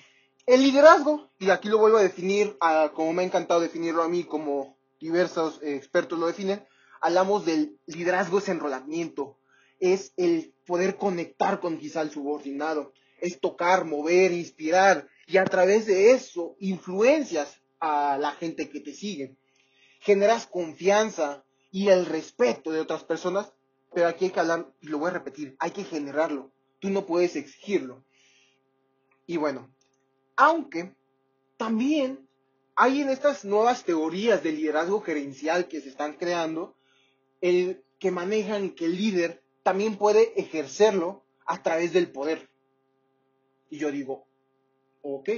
el 0.47 0.63
liderazgo, 0.63 1.29
y 1.39 1.51
aquí 1.51 1.69
lo 1.69 1.77
vuelvo 1.77 1.99
a 1.99 2.03
definir, 2.03 2.57
como 2.95 3.13
me 3.13 3.25
ha 3.25 3.27
encantado 3.27 3.61
definirlo 3.61 4.03
a 4.03 4.09
mí, 4.09 4.25
como 4.25 4.79
diversos 4.99 5.63
eh, 5.63 5.77
expertos 5.77 6.19
lo 6.19 6.29
definen, 6.29 6.67
hablamos 7.05 7.45
del 7.45 7.79
liderazgo 7.87 8.39
es 8.39 8.49
enrolamiento, 8.49 9.39
es 9.79 10.13
el 10.17 10.53
poder 10.67 10.97
conectar 10.97 11.61
con 11.61 11.79
quizá 11.79 12.03
el 12.03 12.11
subordinado, 12.11 12.93
es 13.21 13.39
tocar, 13.41 13.85
mover, 13.85 14.33
inspirar, 14.33 15.09
y 15.27 15.37
a 15.37 15.45
través 15.45 15.87
de 15.87 16.11
eso 16.13 16.57
influencias 16.59 17.61
a 17.81 18.19
la 18.19 18.33
gente 18.33 18.69
que 18.69 18.81
te 18.81 18.93
sigue. 18.93 19.37
Generas 20.01 20.47
confianza 20.47 21.45
y 21.71 21.89
el 21.89 22.07
respeto 22.07 22.73
de 22.73 22.81
otras 22.81 23.05
personas, 23.05 23.53
pero 23.93 24.09
aquí 24.09 24.27
hay 24.27 24.31
que 24.33 24.41
hablar, 24.41 24.73
y 24.81 24.89
lo 24.89 24.99
voy 24.99 25.11
a 25.11 25.15
repetir, 25.15 25.57
hay 25.59 25.71
que 25.71 25.85
generarlo 25.85 26.55
tú 26.85 26.91
no 26.91 27.07
puedes 27.07 27.35
exigirlo. 27.35 28.05
Y 29.27 29.39
bueno, 29.39 29.75
aunque 30.37 30.95
también 31.57 32.29
hay 32.77 33.01
en 33.01 33.09
estas 33.09 33.43
nuevas 33.47 33.85
teorías 33.85 34.43
de 34.43 34.53
liderazgo 34.53 35.01
gerencial 35.01 35.67
que 35.67 35.81
se 35.81 35.89
están 35.89 36.13
creando, 36.13 36.77
el 37.45 37.85
que 37.99 38.11
manejan 38.11 38.71
que 38.71 38.87
el 38.87 38.97
líder 38.97 39.43
también 39.63 39.97
puede 39.97 40.33
ejercerlo 40.41 41.27
a 41.45 41.63
través 41.63 41.93
del 41.93 42.11
poder. 42.11 42.49
Y 43.69 43.77
yo 43.77 43.93
digo, 43.93 44.27
ok, 45.03 45.29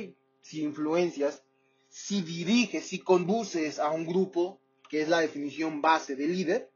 si 0.40 0.62
influencias, 0.62 1.42
si 1.88 2.22
diriges, 2.22 2.86
si 2.86 3.00
conduces 3.00 3.80
a 3.80 3.90
un 3.90 4.06
grupo, 4.06 4.60
que 4.88 5.02
es 5.02 5.08
la 5.08 5.18
definición 5.18 5.82
base 5.82 6.14
de 6.14 6.28
líder, 6.28 6.70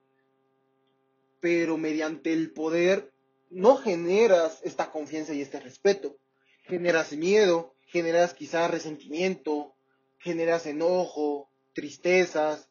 pero 1.39 1.77
mediante 1.77 2.33
el 2.33 2.53
poder 2.53 3.13
no 3.51 3.77
generas 3.77 4.61
esta 4.65 4.91
confianza 4.91 5.33
y 5.33 5.43
este 5.43 5.61
respeto. 5.61 6.17
Generas 6.65 7.13
miedo, 7.13 7.77
generas 7.87 8.35
quizás 8.35 8.69
resentimiento, 8.69 9.77
generas 10.19 10.67
enojo, 10.67 11.49
tristezas, 11.73 12.70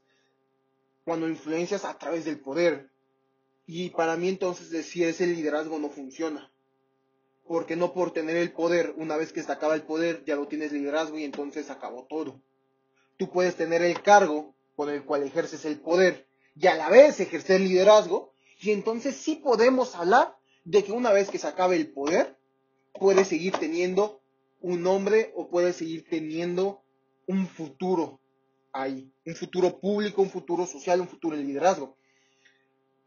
cuando 1.09 1.27
influencias 1.27 1.85
a 1.85 1.97
través 1.97 2.23
del 2.25 2.39
poder. 2.39 2.91
Y 3.65 3.89
para 3.89 4.15
mí 4.15 4.29
entonces 4.29 4.69
decir 4.69 5.07
ese 5.07 5.25
liderazgo 5.25 5.79
no 5.79 5.89
funciona. 5.89 6.51
Porque 7.47 7.75
no 7.75 7.93
por 7.93 8.13
tener 8.13 8.37
el 8.37 8.51
poder, 8.51 8.93
una 8.95 9.17
vez 9.17 9.33
que 9.33 9.41
se 9.41 9.51
acaba 9.51 9.73
el 9.73 9.81
poder, 9.81 10.23
ya 10.25 10.35
no 10.35 10.47
tienes 10.47 10.71
liderazgo 10.71 11.17
y 11.17 11.23
entonces 11.23 11.71
acabó 11.71 12.05
todo. 12.05 12.39
Tú 13.17 13.27
puedes 13.31 13.55
tener 13.55 13.81
el 13.81 14.03
cargo 14.03 14.53
con 14.75 14.91
el 14.91 15.03
cual 15.03 15.23
ejerces 15.23 15.65
el 15.65 15.79
poder 15.79 16.27
y 16.55 16.67
a 16.67 16.75
la 16.75 16.91
vez 16.91 17.19
ejercer 17.19 17.59
liderazgo 17.59 18.31
y 18.61 18.69
entonces 18.69 19.15
sí 19.15 19.37
podemos 19.37 19.95
hablar 19.95 20.37
de 20.63 20.83
que 20.83 20.91
una 20.91 21.11
vez 21.11 21.31
que 21.31 21.39
se 21.39 21.47
acabe 21.47 21.75
el 21.75 21.91
poder, 21.91 22.37
puede 22.93 23.25
seguir 23.25 23.53
teniendo 23.53 24.21
un 24.61 24.83
nombre 24.83 25.31
o 25.35 25.49
puede 25.49 25.73
seguir 25.73 26.07
teniendo 26.07 26.83
un 27.25 27.47
futuro 27.47 28.19
ahí, 28.71 29.11
un 29.25 29.35
futuro 29.35 29.79
público, 29.79 30.21
un 30.21 30.29
futuro 30.29 30.65
social, 30.65 31.01
un 31.01 31.07
futuro 31.07 31.35
de 31.35 31.43
liderazgo. 31.43 31.95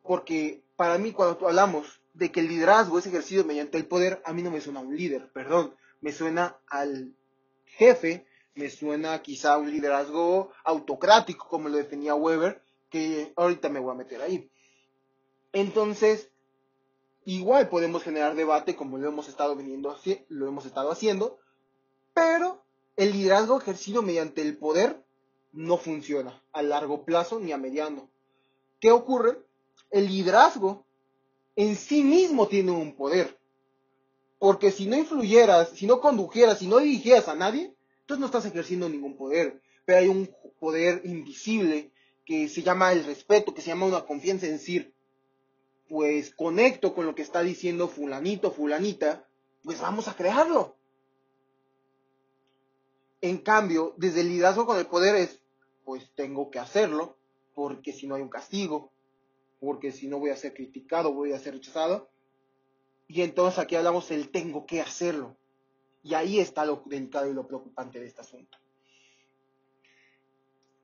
Porque 0.03 0.63
para 0.77 0.99
mí 0.99 1.13
cuando 1.13 1.47
hablamos 1.47 2.01
de 2.15 2.31
que 2.31 2.41
el 2.41 2.49
liderazgo 2.49 2.99
es 2.99 3.07
ejercido 3.07 3.45
mediante 3.45 3.79
el 3.79 3.87
poder, 3.87 4.23
a 4.25 4.33
mí 4.33 4.43
no 4.43 4.51
me 4.51 4.61
suena 4.61 4.81
a 4.81 4.83
un 4.83 4.97
líder, 4.97 5.31
perdón, 5.33 5.75
me 6.01 6.13
suena 6.13 6.59
al 6.69 7.15
jefe, 7.65 8.27
me 8.55 8.69
suena 8.69 9.23
quizá 9.23 9.55
a 9.55 9.59
un 9.59 9.71
liderazgo 9.71 10.51
autocrático, 10.65 11.49
como 11.49 11.69
lo 11.69 11.77
definía 11.77 12.15
Weber, 12.15 12.63
que 12.91 13.33
ahorita 13.37 13.69
me 13.69 13.81
voy 13.81 13.93
a 13.93 13.99
meter 13.99 14.21
ahí. 14.21 14.51
Entonces, 15.53 16.31
igual 17.25 17.69
podemos 17.69 18.03
generar 18.03 18.35
debate 18.35 18.77
como 18.77 18.99
lo 18.99 19.09
hemos 19.09 19.29
estado 19.29 19.57
lo 20.29 20.49
hemos 20.49 20.67
estado 20.67 20.91
haciendo, 20.91 21.39
pero 22.13 22.63
el 22.97 23.13
liderazgo 23.13 23.59
ejercido 23.59 24.03
mediante 24.03 24.43
el 24.43 24.59
poder 24.59 25.02
no 25.53 25.77
funciona 25.77 26.43
a 26.53 26.63
largo 26.63 27.05
plazo 27.05 27.39
ni 27.39 27.53
a 27.53 27.59
mediano. 27.59 28.09
¿Qué 28.81 28.91
ocurre? 28.91 29.39
El 29.91 30.09
liderazgo 30.09 30.85
en 31.57 31.77
sí 31.77 32.03
mismo 32.03 32.49
tiene 32.49 32.73
un 32.73 32.95
poder. 32.95 33.39
Porque 34.39 34.71
si 34.71 34.87
no 34.87 34.97
influyeras, 34.97 35.71
si 35.71 35.87
no 35.87 36.01
condujeras, 36.01 36.59
si 36.59 36.67
no 36.67 36.79
dirigieras 36.79 37.29
a 37.29 37.35
nadie, 37.35 37.75
entonces 38.01 38.21
no 38.21 38.27
estás 38.27 38.47
ejerciendo 38.47 38.89
ningún 38.89 39.17
poder. 39.17 39.61
Pero 39.85 39.99
hay 39.99 40.09
un 40.09 40.35
poder 40.59 41.03
invisible 41.05 41.93
que 42.25 42.49
se 42.49 42.63
llama 42.63 42.93
el 42.93 43.05
respeto, 43.05 43.55
que 43.55 43.63
se 43.63 43.69
llama 43.69 43.87
una 43.87 44.05
confianza 44.05 44.47
en 44.47 44.59
sí 44.59 44.93
pues 45.93 46.35
conecto 46.35 46.95
con 46.95 47.05
lo 47.05 47.15
que 47.15 47.21
está 47.21 47.43
diciendo 47.43 47.87
fulanito, 47.87 48.51
fulanita, 48.51 49.27
pues 49.63 49.79
vamos 49.83 50.09
a 50.09 50.15
crearlo. 50.15 50.75
En 53.23 53.39
cambio, 53.39 53.95
desde 53.97 54.21
el 54.21 54.29
liderazgo 54.29 54.67
con 54.67 54.79
el 54.79 54.87
poder 54.87 55.15
es, 55.17 55.41
pues 55.85 56.11
tengo 56.15 56.51
que 56.51 56.59
hacerlo, 56.59 57.17
porque 57.55 57.93
si 57.93 58.07
no 58.07 58.17
hay 58.17 58.23
un 58.23 58.29
castigo, 58.29 58.91
porque 59.61 59.93
si 59.93 60.09
no 60.09 60.19
voy 60.19 60.31
a 60.31 60.37
ser 60.37 60.53
criticado, 60.53 61.15
voy 61.15 61.33
a 61.33 61.39
ser 61.39 61.55
rechazado. 61.55 62.11
Y 63.07 63.23
entonces 63.23 63.61
aquí 63.61 63.77
hablamos 63.77 64.09
del 64.09 64.31
tengo 64.31 64.67
que 64.67 64.81
hacerlo. 64.81 65.37
Y 66.03 66.15
ahí 66.15 66.41
está 66.41 66.67
lo 66.67 66.83
delicado 66.85 67.31
y 67.31 67.35
lo 67.35 67.47
preocupante 67.47 68.01
de 68.01 68.07
este 68.07 68.23
asunto. 68.23 68.59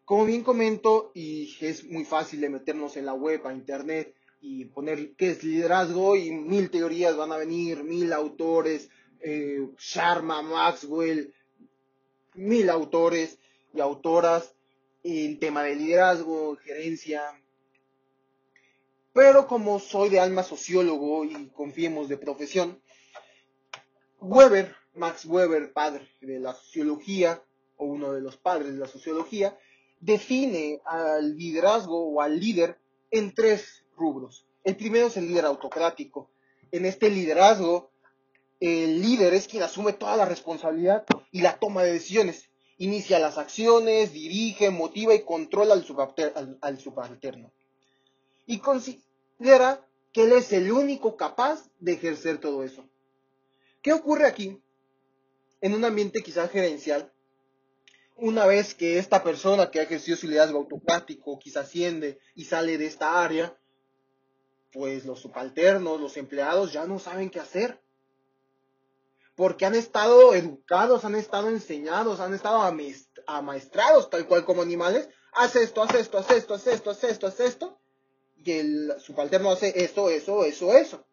Como 0.04 0.24
bien 0.24 0.44
comento, 0.44 1.10
y 1.14 1.54
es 1.60 1.84
muy 1.84 2.04
fácil 2.04 2.40
de 2.40 2.48
meternos 2.48 2.96
en 2.96 3.04
la 3.04 3.14
web, 3.14 3.46
a 3.46 3.52
internet, 3.52 4.14
y 4.40 4.66
poner 4.66 5.16
qué 5.16 5.30
es 5.32 5.42
liderazgo 5.42 6.16
y 6.16 6.30
mil 6.30 6.70
teorías 6.70 7.16
van 7.16 7.32
a 7.32 7.36
venir, 7.36 7.82
mil 7.82 8.12
autores, 8.12 8.88
eh, 9.20 9.68
Sharma, 9.76 10.40
Maxwell, 10.42 11.34
mil 12.38 12.70
autores 12.70 13.38
y 13.74 13.80
autoras 13.80 14.54
en 15.02 15.38
tema 15.38 15.62
de 15.62 15.76
liderazgo, 15.76 16.56
gerencia. 16.56 17.22
Pero 19.12 19.46
como 19.46 19.78
soy 19.80 20.08
de 20.08 20.20
alma 20.20 20.42
sociólogo 20.42 21.24
y 21.24 21.48
confiemos 21.48 22.08
de 22.08 22.16
profesión, 22.16 22.80
Weber, 24.20 24.74
Max 24.94 25.24
Weber, 25.26 25.72
padre 25.72 26.08
de 26.20 26.40
la 26.40 26.54
sociología, 26.54 27.42
o 27.76 27.86
uno 27.86 28.12
de 28.12 28.20
los 28.20 28.36
padres 28.36 28.72
de 28.72 28.78
la 28.78 28.88
sociología, 28.88 29.56
define 30.00 30.80
al 30.84 31.36
liderazgo 31.36 32.08
o 32.08 32.20
al 32.20 32.38
líder 32.38 32.78
en 33.10 33.34
tres 33.34 33.84
rubros. 33.96 34.46
El 34.64 34.76
primero 34.76 35.06
es 35.06 35.16
el 35.16 35.28
líder 35.28 35.44
autocrático. 35.44 36.30
En 36.70 36.84
este 36.84 37.10
liderazgo, 37.10 37.90
el 38.60 39.00
líder 39.00 39.34
es 39.34 39.46
quien 39.46 39.62
asume 39.62 39.92
toda 39.92 40.16
la 40.16 40.24
responsabilidad 40.24 41.04
y 41.30 41.42
la 41.42 41.58
toma 41.58 41.82
de 41.82 41.92
decisiones. 41.92 42.48
Inicia 42.76 43.18
las 43.18 43.38
acciones, 43.38 44.12
dirige, 44.12 44.70
motiva 44.70 45.14
y 45.14 45.22
controla 45.22 45.74
al, 45.74 46.78
subalterno. 46.78 47.52
Y 48.46 48.58
considera 48.58 49.84
que 50.12 50.24
él 50.24 50.32
es 50.32 50.52
el 50.52 50.70
único 50.72 51.16
capaz 51.16 51.68
de 51.78 51.92
ejercer 51.92 52.38
todo 52.38 52.64
eso. 52.64 52.84
¿Qué 53.82 53.92
ocurre 53.92 54.26
aquí? 54.26 54.60
En 55.60 55.74
un 55.74 55.84
ambiente 55.84 56.22
quizás 56.22 56.50
gerencial, 56.50 57.12
una 58.16 58.46
vez 58.46 58.74
que 58.74 58.98
esta 58.98 59.22
persona 59.22 59.70
que 59.70 59.80
ha 59.80 59.84
ejercido 59.84 60.16
su 60.16 60.26
liderazgo 60.26 60.58
autocrático 60.58 61.38
quizás 61.38 61.66
asciende 61.66 62.18
y 62.34 62.44
sale 62.44 62.78
de 62.78 62.86
esta 62.86 63.22
área, 63.22 63.56
pues 64.72 65.04
los 65.04 65.20
subalternos, 65.20 66.00
los 66.00 66.16
empleados 66.16 66.72
ya 66.72 66.86
no 66.86 66.98
saben 66.98 67.30
qué 67.30 67.40
hacer. 67.40 67.80
Porque 69.38 69.64
han 69.64 69.76
estado 69.76 70.34
educados, 70.34 71.04
han 71.04 71.14
estado 71.14 71.48
enseñados, 71.48 72.18
han 72.18 72.34
estado 72.34 72.60
amaestrados 73.26 74.10
tal 74.10 74.26
cual 74.26 74.44
como 74.44 74.62
animales. 74.62 75.08
Haz 75.32 75.54
esto, 75.54 75.80
haz 75.80 75.94
esto, 75.94 76.18
haz 76.18 76.30
esto, 76.32 76.54
haz 76.54 76.66
esto, 76.66 76.90
haz 76.90 77.04
esto, 77.04 77.26
haz 77.28 77.38
esto. 77.38 77.78
Y 78.36 78.50
el 78.50 78.94
subalterno 78.98 79.52
hace 79.52 79.84
eso, 79.84 80.10
eso, 80.10 80.44
eso, 80.44 80.76
eso. 80.76 81.06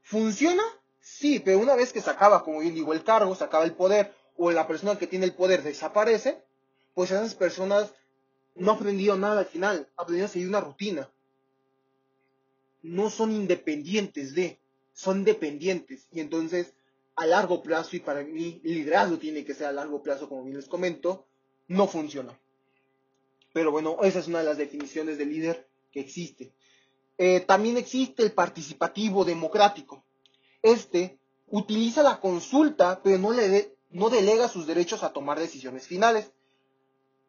¿Funciona? 0.00 0.62
Sí, 1.00 1.40
pero 1.40 1.58
una 1.58 1.76
vez 1.76 1.92
que 1.92 2.00
se 2.00 2.08
acaba, 2.08 2.42
como 2.42 2.60
bien 2.60 2.74
digo, 2.74 2.94
el 2.94 3.04
cargo, 3.04 3.34
se 3.34 3.44
acaba 3.44 3.64
el 3.64 3.74
poder, 3.74 4.14
o 4.38 4.50
la 4.50 4.66
persona 4.66 4.98
que 4.98 5.06
tiene 5.06 5.26
el 5.26 5.34
poder 5.34 5.62
desaparece, 5.62 6.42
pues 6.94 7.10
esas 7.10 7.34
personas 7.34 7.92
no 8.54 8.72
han 8.72 8.78
aprendido 8.78 9.18
nada 9.18 9.40
al 9.40 9.46
final, 9.46 9.88
aprendido 9.96 10.24
a 10.24 10.30
seguir 10.30 10.48
una 10.48 10.62
rutina 10.62 11.06
no 12.82 13.10
son 13.10 13.32
independientes 13.32 14.34
de, 14.34 14.58
son 14.92 15.24
dependientes. 15.24 16.06
Y 16.12 16.20
entonces, 16.20 16.72
a 17.20 17.26
largo 17.26 17.62
plazo, 17.62 17.96
y 17.96 18.00
para 18.00 18.24
mí 18.24 18.62
liderazgo 18.64 19.18
tiene 19.18 19.44
que 19.44 19.52
ser 19.52 19.66
a 19.66 19.72
largo 19.72 20.02
plazo, 20.02 20.26
como 20.26 20.42
bien 20.42 20.56
les 20.56 20.68
comento, 20.68 21.26
no 21.68 21.86
funciona. 21.86 22.32
Pero 23.52 23.70
bueno, 23.70 23.98
esa 24.02 24.20
es 24.20 24.28
una 24.28 24.38
de 24.38 24.46
las 24.46 24.56
definiciones 24.56 25.18
de 25.18 25.26
líder 25.26 25.68
que 25.92 26.00
existe. 26.00 26.54
Eh, 27.18 27.40
también 27.40 27.76
existe 27.76 28.22
el 28.22 28.32
participativo 28.32 29.26
democrático. 29.26 30.02
Este 30.62 31.18
utiliza 31.48 32.02
la 32.02 32.20
consulta, 32.20 33.02
pero 33.02 33.18
no, 33.18 33.32
le 33.32 33.76
no 33.90 34.08
delega 34.08 34.48
sus 34.48 34.66
derechos 34.66 35.02
a 35.02 35.12
tomar 35.12 35.38
decisiones 35.38 35.86
finales. 35.86 36.32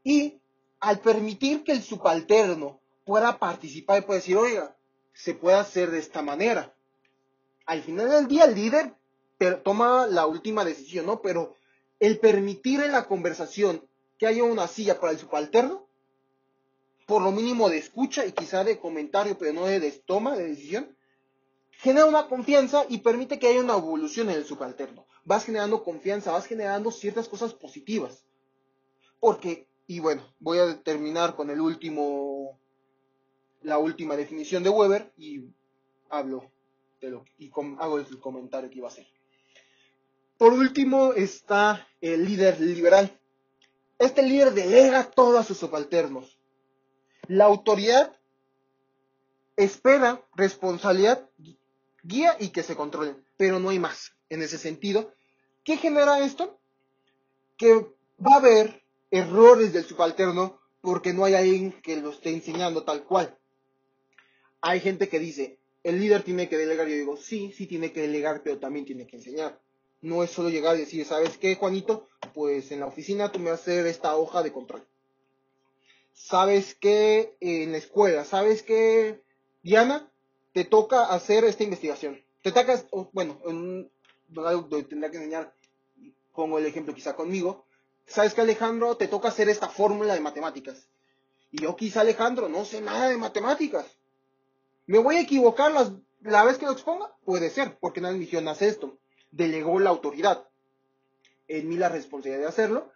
Y 0.05 0.39
al 0.79 1.01
permitir 1.01 1.65
que 1.65 1.73
el 1.73 1.83
subalterno 1.83 2.79
pueda 3.03 3.37
participar 3.39 3.99
y 3.99 4.05
pueda 4.05 4.19
decir, 4.21 4.37
oiga, 4.37 4.73
se 5.13 5.33
puede 5.33 5.57
hacer 5.57 5.91
de 5.91 5.99
esta 5.99 6.21
manera. 6.21 6.73
Al 7.65 7.81
final 7.83 8.09
del 8.09 8.29
día 8.29 8.45
el 8.45 8.55
líder 8.55 8.95
toma 9.63 10.07
la 10.07 10.25
última 10.25 10.63
decisión, 10.63 11.05
¿no? 11.05 11.21
Pero 11.21 11.55
el 11.99 12.19
permitir 12.19 12.81
en 12.81 12.91
la 12.91 13.07
conversación 13.07 13.87
que 14.17 14.27
haya 14.27 14.43
una 14.43 14.67
silla 14.67 14.99
para 14.99 15.13
el 15.13 15.19
subalterno, 15.19 15.87
por 17.07 17.21
lo 17.21 17.31
mínimo 17.31 17.69
de 17.69 17.77
escucha 17.77 18.25
y 18.25 18.31
quizá 18.31 18.63
de 18.63 18.79
comentario, 18.79 19.37
pero 19.37 19.53
no 19.53 19.65
de 19.65 19.91
toma 20.05 20.35
de 20.35 20.47
decisión, 20.47 20.95
genera 21.71 22.05
una 22.05 22.27
confianza 22.27 22.85
y 22.87 22.99
permite 22.99 23.39
que 23.39 23.47
haya 23.47 23.61
una 23.61 23.77
evolución 23.77 24.29
en 24.29 24.37
el 24.37 24.45
subalterno. 24.45 25.05
Vas 25.25 25.45
generando 25.45 25.83
confianza, 25.83 26.31
vas 26.31 26.45
generando 26.45 26.91
ciertas 26.91 27.27
cosas 27.27 27.53
positivas. 27.53 28.23
Porque, 29.19 29.67
y 29.87 29.99
bueno, 29.99 30.23
voy 30.39 30.59
a 30.59 30.81
terminar 30.83 31.35
con 31.35 31.49
el 31.49 31.59
último 31.59 32.59
la 33.63 33.77
última 33.77 34.15
definición 34.15 34.63
de 34.63 34.69
Weber 34.69 35.11
y 35.17 35.41
hablo 36.09 36.51
de 36.99 37.11
lo 37.11 37.25
y 37.37 37.51
hago 37.79 37.99
el 37.99 38.19
comentario 38.19 38.69
que 38.69 38.77
iba 38.77 38.87
a 38.87 38.91
hacer. 38.91 39.07
Por 40.41 40.53
último 40.53 41.13
está 41.13 41.87
el 42.01 42.25
líder 42.25 42.59
liberal. 42.59 43.15
Este 43.99 44.23
líder 44.23 44.55
delega 44.55 45.03
todo 45.03 45.37
a 45.37 45.43
sus 45.43 45.59
subalternos. 45.59 46.39
La 47.27 47.45
autoridad 47.45 48.17
espera 49.55 50.25
responsabilidad 50.33 51.29
guía 52.01 52.37
y 52.39 52.49
que 52.49 52.63
se 52.63 52.75
controlen, 52.75 53.23
pero 53.37 53.59
no 53.59 53.69
hay 53.69 53.77
más 53.77 54.13
en 54.29 54.41
ese 54.41 54.57
sentido. 54.57 55.13
¿Qué 55.63 55.77
genera 55.77 56.25
esto? 56.25 56.59
Que 57.55 57.75
va 57.75 58.33
a 58.33 58.39
haber 58.39 58.83
errores 59.11 59.73
del 59.73 59.85
subalterno 59.85 60.59
porque 60.81 61.13
no 61.13 61.23
hay 61.23 61.35
alguien 61.35 61.71
que 61.83 61.97
lo 61.97 62.09
esté 62.09 62.31
enseñando 62.31 62.83
tal 62.83 63.03
cual. 63.03 63.37
Hay 64.59 64.79
gente 64.79 65.07
que 65.07 65.19
dice, 65.19 65.59
el 65.83 65.99
líder 65.99 66.23
tiene 66.23 66.49
que 66.49 66.57
delegar. 66.57 66.87
Yo 66.87 66.95
digo, 66.95 67.15
sí, 67.15 67.53
sí 67.55 67.67
tiene 67.67 67.91
que 67.91 68.01
delegar, 68.01 68.41
pero 68.41 68.57
también 68.57 68.87
tiene 68.87 69.05
que 69.05 69.17
enseñar. 69.17 69.61
No 70.01 70.23
es 70.23 70.31
solo 70.31 70.49
llegar 70.49 70.75
y 70.75 70.79
decir, 70.79 71.05
¿sabes 71.05 71.37
qué, 71.37 71.55
Juanito? 71.55 72.07
Pues 72.33 72.71
en 72.71 72.79
la 72.79 72.87
oficina 72.87 73.31
tú 73.31 73.39
me 73.39 73.51
vas 73.51 73.59
a 73.59 73.63
hacer 73.63 73.85
esta 73.85 74.15
hoja 74.15 74.41
de 74.41 74.51
control. 74.51 74.85
¿Sabes 76.13 76.75
qué? 76.75 77.35
En 77.39 77.71
la 77.71 77.77
escuela, 77.77 78.25
¿sabes 78.25 78.63
qué, 78.63 79.21
Diana? 79.63 80.11
Te 80.53 80.65
toca 80.65 81.05
hacer 81.05 81.45
esta 81.45 81.63
investigación. 81.63 82.21
Te 82.41 82.51
toca, 82.51 82.83
bueno, 83.13 83.39
en 83.45 83.91
tendrá 84.89 85.11
que 85.11 85.17
enseñar, 85.17 85.53
pongo 86.33 86.57
el 86.57 86.65
ejemplo 86.65 86.93
quizá 86.93 87.15
conmigo. 87.15 87.65
¿Sabes 88.07 88.33
qué, 88.33 88.41
Alejandro? 88.41 88.97
Te 88.97 89.07
toca 89.07 89.27
hacer 89.27 89.49
esta 89.49 89.69
fórmula 89.69 90.13
de 90.13 90.19
matemáticas. 90.19 90.87
Y 91.51 91.61
yo 91.61 91.75
quizá, 91.75 92.01
Alejandro, 92.01 92.49
no 92.49 92.65
sé 92.65 92.81
nada 92.81 93.09
de 93.09 93.17
matemáticas. 93.17 93.85
¿Me 94.85 94.99
voy 94.99 95.17
a 95.17 95.21
equivocar 95.21 95.71
la 96.21 96.43
vez 96.43 96.57
que 96.57 96.65
lo 96.65 96.71
exponga? 96.71 97.15
Puede 97.23 97.49
ser, 97.49 97.77
porque 97.79 98.01
nadie 98.01 98.17
me 98.17 98.25
dijo, 98.25 98.49
hace 98.49 98.67
esto. 98.67 98.97
Delegó 99.31 99.79
la 99.79 99.89
autoridad. 99.89 100.47
En 101.47 101.67
mí 101.67 101.77
la 101.77 101.89
responsabilidad 101.89 102.43
de 102.43 102.49
hacerlo. 102.49 102.91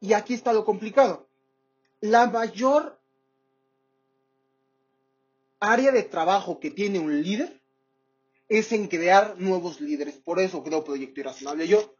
Y 0.00 0.12
aquí 0.12 0.34
está 0.34 0.52
lo 0.52 0.64
complicado. 0.64 1.28
La 2.00 2.26
mayor 2.26 2.98
área 5.60 5.92
de 5.92 6.02
trabajo 6.02 6.60
que 6.60 6.70
tiene 6.70 6.98
un 6.98 7.22
líder 7.22 7.60
es 8.48 8.72
en 8.72 8.88
crear 8.88 9.36
nuevos 9.38 9.80
líderes. 9.80 10.16
Por 10.16 10.40
eso 10.40 10.62
creo 10.62 10.84
Proyecto 10.84 11.20
Irrazonable 11.20 11.66
yo. 11.66 11.94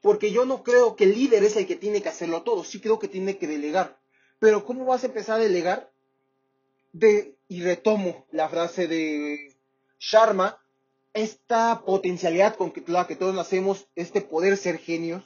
Porque 0.00 0.30
yo 0.30 0.44
no 0.44 0.62
creo 0.62 0.94
que 0.94 1.04
el 1.04 1.14
líder 1.14 1.42
es 1.44 1.56
el 1.56 1.66
que 1.66 1.76
tiene 1.76 2.02
que 2.02 2.08
hacerlo 2.08 2.42
todo. 2.42 2.62
Sí 2.64 2.80
creo 2.80 2.98
que 2.98 3.08
tiene 3.08 3.38
que 3.38 3.48
delegar. 3.48 3.98
Pero 4.38 4.64
¿cómo 4.64 4.84
vas 4.84 5.02
a 5.02 5.06
empezar 5.06 5.40
a 5.40 5.42
delegar? 5.42 5.90
De, 6.92 7.36
y 7.48 7.62
retomo 7.62 8.26
la 8.30 8.48
frase 8.48 8.86
de 8.86 9.54
Sharma, 9.98 10.62
esta 11.22 11.82
potencialidad 11.84 12.54
con 12.54 12.72
la 12.86 13.08
que 13.08 13.16
todos 13.16 13.34
nacemos, 13.34 13.88
este 13.96 14.20
poder 14.20 14.56
ser 14.56 14.78
genios, 14.78 15.24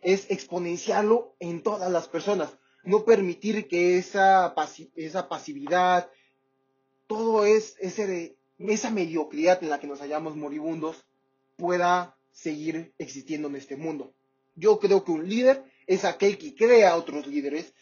es 0.00 0.30
exponenciarlo 0.30 1.36
en 1.38 1.62
todas 1.62 1.90
las 1.92 2.08
personas. 2.08 2.50
No 2.82 3.04
permitir 3.04 3.68
que 3.68 3.98
esa, 3.98 4.54
esa 4.96 5.28
pasividad, 5.28 6.10
todo 7.06 7.44
es 7.44 7.76
ese, 7.78 8.36
esa 8.58 8.90
mediocridad 8.90 9.62
en 9.62 9.68
la 9.68 9.78
que 9.78 9.86
nos 9.86 10.00
hallamos 10.00 10.34
moribundos, 10.34 11.04
pueda 11.56 12.16
seguir 12.30 12.94
existiendo 12.96 13.48
en 13.48 13.56
este 13.56 13.76
mundo. 13.76 14.14
Yo 14.54 14.78
creo 14.78 15.04
que 15.04 15.12
un 15.12 15.28
líder 15.28 15.62
es 15.86 16.06
aquel 16.06 16.38
que 16.38 16.54
crea 16.54 16.96
otros 16.96 17.26
líderes, 17.26 17.74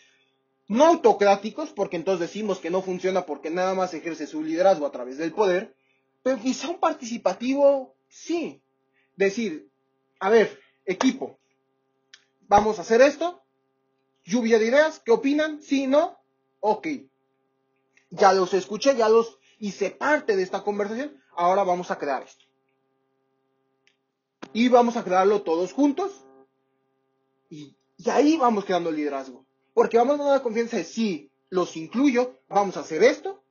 no 0.67 0.85
autocráticos, 0.85 1.71
porque 1.71 1.97
entonces 1.97 2.29
decimos 2.29 2.59
que 2.59 2.71
no 2.71 2.83
funciona 2.83 3.25
porque 3.25 3.51
nada 3.51 3.75
más 3.75 3.95
ejerce 3.95 4.27
su 4.27 4.43
liderazgo 4.43 4.85
a 4.85 4.93
través 4.93 5.17
del 5.17 5.33
poder, 5.33 5.75
pero 6.23 6.39
quizá 6.39 6.69
un 6.69 6.79
participativo, 6.79 7.95
sí. 8.09 8.63
Decir, 9.17 9.71
a 10.19 10.31
ver, 10.31 10.61
equipo, 10.85 11.39
vamos 12.49 12.79
a 12.79 12.83
hacer 12.83 13.01
esto, 13.01 13.43
lluvia 14.25 14.59
de 14.59 14.67
ideas, 14.67 15.01
¿qué 15.01 15.13
opinan? 15.13 15.63
Sí, 15.63 15.87
no, 15.87 16.19
ok. 16.61 16.87
Ya 18.11 18.33
los 18.33 18.55
escuché, 18.55 18.97
ya 18.97 19.09
los 19.09 19.39
hice 19.59 19.91
parte 19.91 20.37
de 20.37 20.43
esta 20.43 20.63
conversación, 20.63 21.23
ahora 21.37 21.65
vamos 21.65 21.91
a 21.91 21.99
crear 21.99 22.23
esto 22.23 22.51
y 24.53 24.69
vamos 24.69 24.97
a 24.97 25.05
crearlo 25.05 25.43
todos 25.43 25.73
juntos. 25.73 26.13
Y, 27.49 27.77
ahí 28.07 28.37
vamos 28.37 28.65
creando 28.65 28.91
el 28.91 28.97
liderazgo. 28.97 29.45
Porque 29.75 29.99
vamos 29.99 30.19
a 30.21 30.25
dar 30.25 30.37
la 30.39 30.43
confianza 30.43 30.77
de 30.77 30.85
si 30.85 31.31
los 31.49 31.77
incluyo, 31.77 32.39
vamos 32.49 32.77
a 32.77 32.81
hacer 32.81 33.03
esto. 33.03 33.43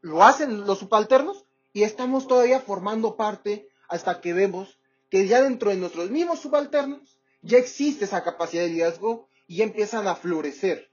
Lo 0.00 0.22
hacen 0.22 0.66
los 0.66 0.78
subalternos 0.78 1.43
y 1.74 1.82
estamos 1.82 2.26
todavía 2.26 2.60
formando 2.60 3.16
parte 3.16 3.68
hasta 3.88 4.22
que 4.22 4.32
vemos 4.32 4.78
que 5.10 5.26
ya 5.26 5.42
dentro 5.42 5.68
de 5.70 5.76
nuestros 5.76 6.10
mismos 6.10 6.38
subalternos 6.40 7.20
ya 7.42 7.58
existe 7.58 8.06
esa 8.06 8.24
capacidad 8.24 8.62
de 8.62 8.70
liderazgo 8.70 9.28
y 9.46 9.56
ya 9.56 9.64
empiezan 9.64 10.06
a 10.06 10.14
florecer. 10.14 10.90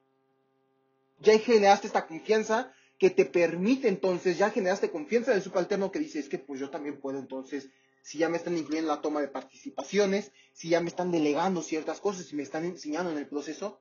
Ya 1.20 1.40
generaste 1.40 1.88
esta 1.88 2.08
confianza 2.08 2.74
que 2.98 3.10
te 3.10 3.26
permite 3.26 3.88
entonces, 3.88 4.38
ya 4.38 4.50
generaste 4.50 4.92
confianza 4.92 5.32
del 5.32 5.42
subalterno 5.42 5.92
que 5.92 6.00
dice, 6.00 6.20
es 6.20 6.28
que 6.28 6.40
pues 6.40 6.60
yo 6.60 6.70
también 6.70 7.00
puedo 7.00 7.20
entonces 7.20 7.70
si 8.02 8.18
ya 8.18 8.30
me 8.30 8.38
están 8.38 8.58
incluyendo 8.58 8.92
en 8.92 8.96
la 8.98 9.02
toma 9.02 9.22
de 9.22 9.28
participaciones, 9.28 10.32
si 10.54 10.70
ya 10.70 10.82
me 10.82 10.90
están 10.90 11.12
delegando 11.12 11.62
ciertas 11.62 12.00
cosas, 12.00 12.26
si 12.26 12.36
me 12.36 12.44
están 12.44 12.66
enseñando 12.66 13.12
en 13.12 13.20
el 13.20 13.28
proceso, 13.28 13.80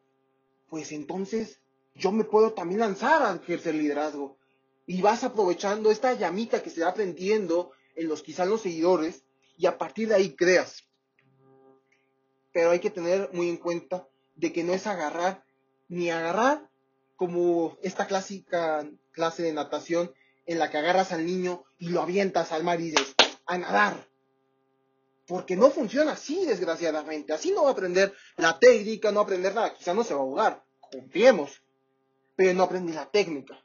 pues 0.69 0.93
entonces 0.93 1.61
yo 1.95 2.13
me 2.13 2.25
puedo 2.25 2.53
también 2.53 2.81
lanzar 2.81 3.23
a 3.23 3.35
ejercer 3.35 3.75
liderazgo. 3.75 4.37
Y 4.91 5.03
vas 5.03 5.23
aprovechando 5.23 5.93
esta 5.93 6.15
llamita 6.15 6.65
que 6.65 6.69
se 6.69 6.81
va 6.81 6.89
aprendiendo 6.89 7.71
en 7.95 8.09
los 8.09 8.25
quizás 8.25 8.49
los 8.49 8.63
seguidores 8.63 9.23
y 9.57 9.67
a 9.67 9.79
partir 9.79 10.09
de 10.09 10.17
ahí 10.17 10.35
creas. 10.35 10.83
Pero 12.53 12.73
hay 12.73 12.81
que 12.81 12.91
tener 12.91 13.31
muy 13.33 13.49
en 13.49 13.59
cuenta 13.59 14.09
de 14.35 14.53
que 14.53 14.65
no 14.65 14.75
es 14.75 14.89
agarrar 14.89 15.45
ni 15.87 16.11
agarrar 16.11 16.69
como 17.15 17.79
esta 17.83 18.09
clásica 18.09 18.85
clase 19.13 19.45
de 19.45 19.53
natación 19.53 20.13
en 20.45 20.59
la 20.59 20.73
que 20.73 20.79
agarras 20.79 21.13
al 21.13 21.25
niño 21.25 21.63
y 21.79 21.91
lo 21.91 22.03
avientas 22.03 22.51
al 22.51 22.65
mar 22.65 22.81
y 22.81 22.91
dices, 22.91 23.15
a 23.47 23.59
nadar. 23.59 24.09
Porque 25.29 25.55
no 25.55 25.71
funciona 25.71 26.15
así, 26.15 26.45
desgraciadamente. 26.47 27.33
Así 27.33 27.53
no 27.53 27.63
va 27.63 27.69
a 27.69 27.75
aprender 27.75 28.13
la 28.39 28.59
técnica, 28.59 29.13
no 29.13 29.21
aprender 29.21 29.55
nada. 29.55 29.73
Quizá 29.73 29.95
no 29.95 30.03
se 30.03 30.15
va 30.15 30.19
a 30.19 30.25
ahogar, 30.25 30.65
confiemos. 30.81 31.63
Pero 32.35 32.55
no 32.55 32.65
aprende 32.65 32.93
la 32.93 33.09
técnica. 33.09 33.57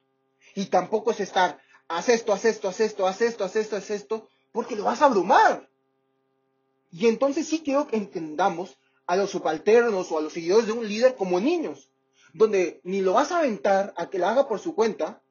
Y 0.56 0.68
tampoco 0.68 1.12
es 1.12 1.20
estar, 1.20 1.60
haz 1.88 2.10
esto, 2.10 2.34
haz 2.34 2.46
esto, 2.46 2.68
haz 2.70 2.80
esto, 2.80 3.06
haz 3.06 3.22
esto, 3.22 3.44
haz 3.44 3.56
esto, 3.56 3.76
haz 3.76 3.89
esto, 3.91 4.30
porque 4.52 4.76
lo 4.76 4.86
vas 4.86 5.02
a 5.02 5.06
abrumar. 5.06 5.70
Y 6.91 7.08
entonces 7.08 7.46
sí 7.46 7.62
quiero 7.63 7.88
que 7.88 7.98
entendamos 7.98 8.78
a 9.06 9.18
los 9.18 9.30
subalternos 9.32 10.12
o 10.12 10.18
a 10.18 10.22
los 10.22 10.34
seguidores 10.34 10.65
de 10.65 10.72
un 10.72 10.88
líder 10.88 11.15
como 11.15 11.39
niños, 11.39 11.91
donde 12.34 12.80
ni 12.84 13.02
lo 13.02 13.13
vas 13.13 13.32
a 13.32 13.39
aventar 13.39 13.94
a 13.98 14.10
que 14.10 14.18
lo 14.18 14.28
haga 14.28 14.48
por 14.48 14.60
su 14.60 14.74
cuenta, 14.74 15.22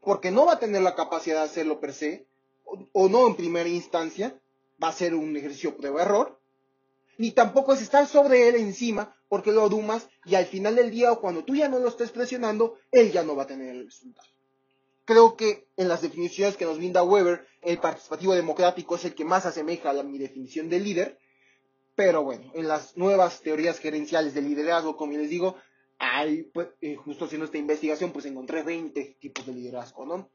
porque 0.00 0.30
no 0.30 0.46
va 0.46 0.54
a 0.54 0.58
tener 0.58 0.82
la 0.82 0.94
capacidad 0.94 1.36
de 1.40 1.44
hacerlo 1.44 1.78
per 1.78 1.92
se, 1.92 2.26
o, 2.64 2.88
o 2.92 3.08
no 3.08 3.28
en 3.28 3.36
primera 3.36 3.68
instancia, 3.68 4.40
va 4.82 4.88
a 4.88 4.92
ser 4.92 5.14
un 5.14 5.36
ejercicio 5.36 5.76
prueba-error, 5.76 6.40
ni 7.18 7.30
tampoco 7.30 7.74
es 7.74 7.82
estar 7.82 8.06
sobre 8.08 8.48
él 8.48 8.56
encima 8.56 9.14
porque 9.28 9.52
lo 9.52 9.62
adumas 9.62 10.08
y 10.24 10.34
al 10.34 10.46
final 10.46 10.76
del 10.76 10.90
día 10.90 11.12
o 11.12 11.20
cuando 11.20 11.44
tú 11.44 11.54
ya 11.54 11.68
no 11.68 11.78
lo 11.78 11.88
estés 11.88 12.10
presionando, 12.10 12.78
él 12.90 13.12
ya 13.12 13.22
no 13.22 13.36
va 13.36 13.44
a 13.44 13.46
tener 13.46 13.76
el 13.76 13.84
resultado. 13.84 14.28
Creo 15.04 15.36
que 15.36 15.66
en 15.76 15.88
las 15.88 16.02
definiciones 16.02 16.56
que 16.56 16.64
nos 16.64 16.78
brinda 16.78 17.02
Weber, 17.02 17.46
el 17.62 17.78
participativo 17.78 18.34
democrático 18.34 18.94
es 18.94 19.04
el 19.04 19.14
que 19.14 19.24
más 19.24 19.46
asemeja 19.46 19.90
a 19.90 20.02
mi 20.02 20.18
definición 20.18 20.68
de 20.68 20.80
líder, 20.80 21.18
pero 21.94 22.22
bueno, 22.22 22.50
en 22.54 22.68
las 22.68 22.96
nuevas 22.96 23.42
teorías 23.42 23.78
gerenciales 23.78 24.34
del 24.34 24.48
liderazgo, 24.48 24.96
como 24.96 25.12
les 25.12 25.28
digo, 25.28 25.56
hay, 25.98 26.44
pues, 26.44 26.68
eh, 26.80 26.96
justo 26.96 27.26
haciendo 27.26 27.44
esta 27.44 27.58
investigación, 27.58 28.12
pues 28.12 28.24
encontré 28.26 28.62
20 28.62 29.16
tipos 29.20 29.46
de 29.46 29.52
liderazgo, 29.52 30.06
¿no? 30.06 30.30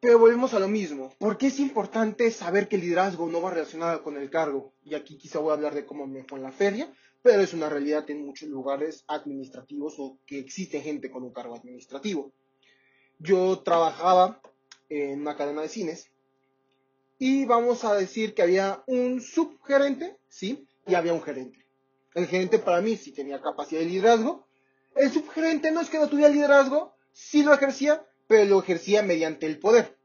Pero 0.00 0.18
volvemos 0.18 0.52
a 0.52 0.58
lo 0.58 0.66
mismo. 0.66 1.14
¿Por 1.18 1.38
qué 1.38 1.46
es 1.46 1.60
importante 1.60 2.30
saber 2.32 2.68
que 2.68 2.74
el 2.74 2.82
liderazgo 2.82 3.28
no 3.28 3.40
va 3.40 3.50
relacionado 3.50 4.02
con 4.02 4.16
el 4.16 4.30
cargo? 4.30 4.72
Y 4.84 4.94
aquí 4.94 5.16
quizá 5.16 5.38
voy 5.38 5.50
a 5.50 5.54
hablar 5.54 5.74
de 5.74 5.86
cómo 5.86 6.08
me 6.08 6.24
fue 6.24 6.38
en 6.38 6.44
la 6.44 6.50
feria, 6.50 6.92
pero 7.22 7.42
es 7.42 7.54
una 7.54 7.68
realidad 7.68 8.08
en 8.10 8.26
muchos 8.26 8.48
lugares 8.48 9.04
administrativos 9.06 9.94
o 9.98 10.18
que 10.26 10.38
existe 10.38 10.80
gente 10.80 11.10
con 11.10 11.22
un 11.22 11.32
cargo 11.32 11.54
administrativo. 11.54 12.32
Yo 13.18 13.60
trabajaba 13.60 14.40
en 14.88 15.20
una 15.20 15.36
cadena 15.36 15.62
de 15.62 15.68
cines 15.68 16.10
y 17.18 17.44
vamos 17.44 17.84
a 17.84 17.94
decir 17.94 18.34
que 18.34 18.42
había 18.42 18.82
un 18.86 19.20
subgerente, 19.20 20.16
¿sí? 20.28 20.66
Y 20.86 20.94
había 20.94 21.12
un 21.12 21.22
gerente. 21.22 21.64
El 22.14 22.26
gerente 22.26 22.58
para 22.58 22.80
mí 22.80 22.96
sí 22.96 23.12
tenía 23.12 23.40
capacidad 23.40 23.80
de 23.80 23.86
liderazgo. 23.86 24.46
El 24.96 25.10
subgerente 25.10 25.70
no 25.70 25.80
es 25.80 25.88
que 25.88 25.98
no 25.98 26.08
tuviera 26.08 26.28
liderazgo, 26.28 26.96
sí 27.12 27.44
lo 27.44 27.54
ejercía, 27.54 28.04
pero 28.26 28.44
lo 28.46 28.60
ejercía 28.60 29.02
mediante 29.02 29.46
el 29.46 29.60
poder. 29.60 29.96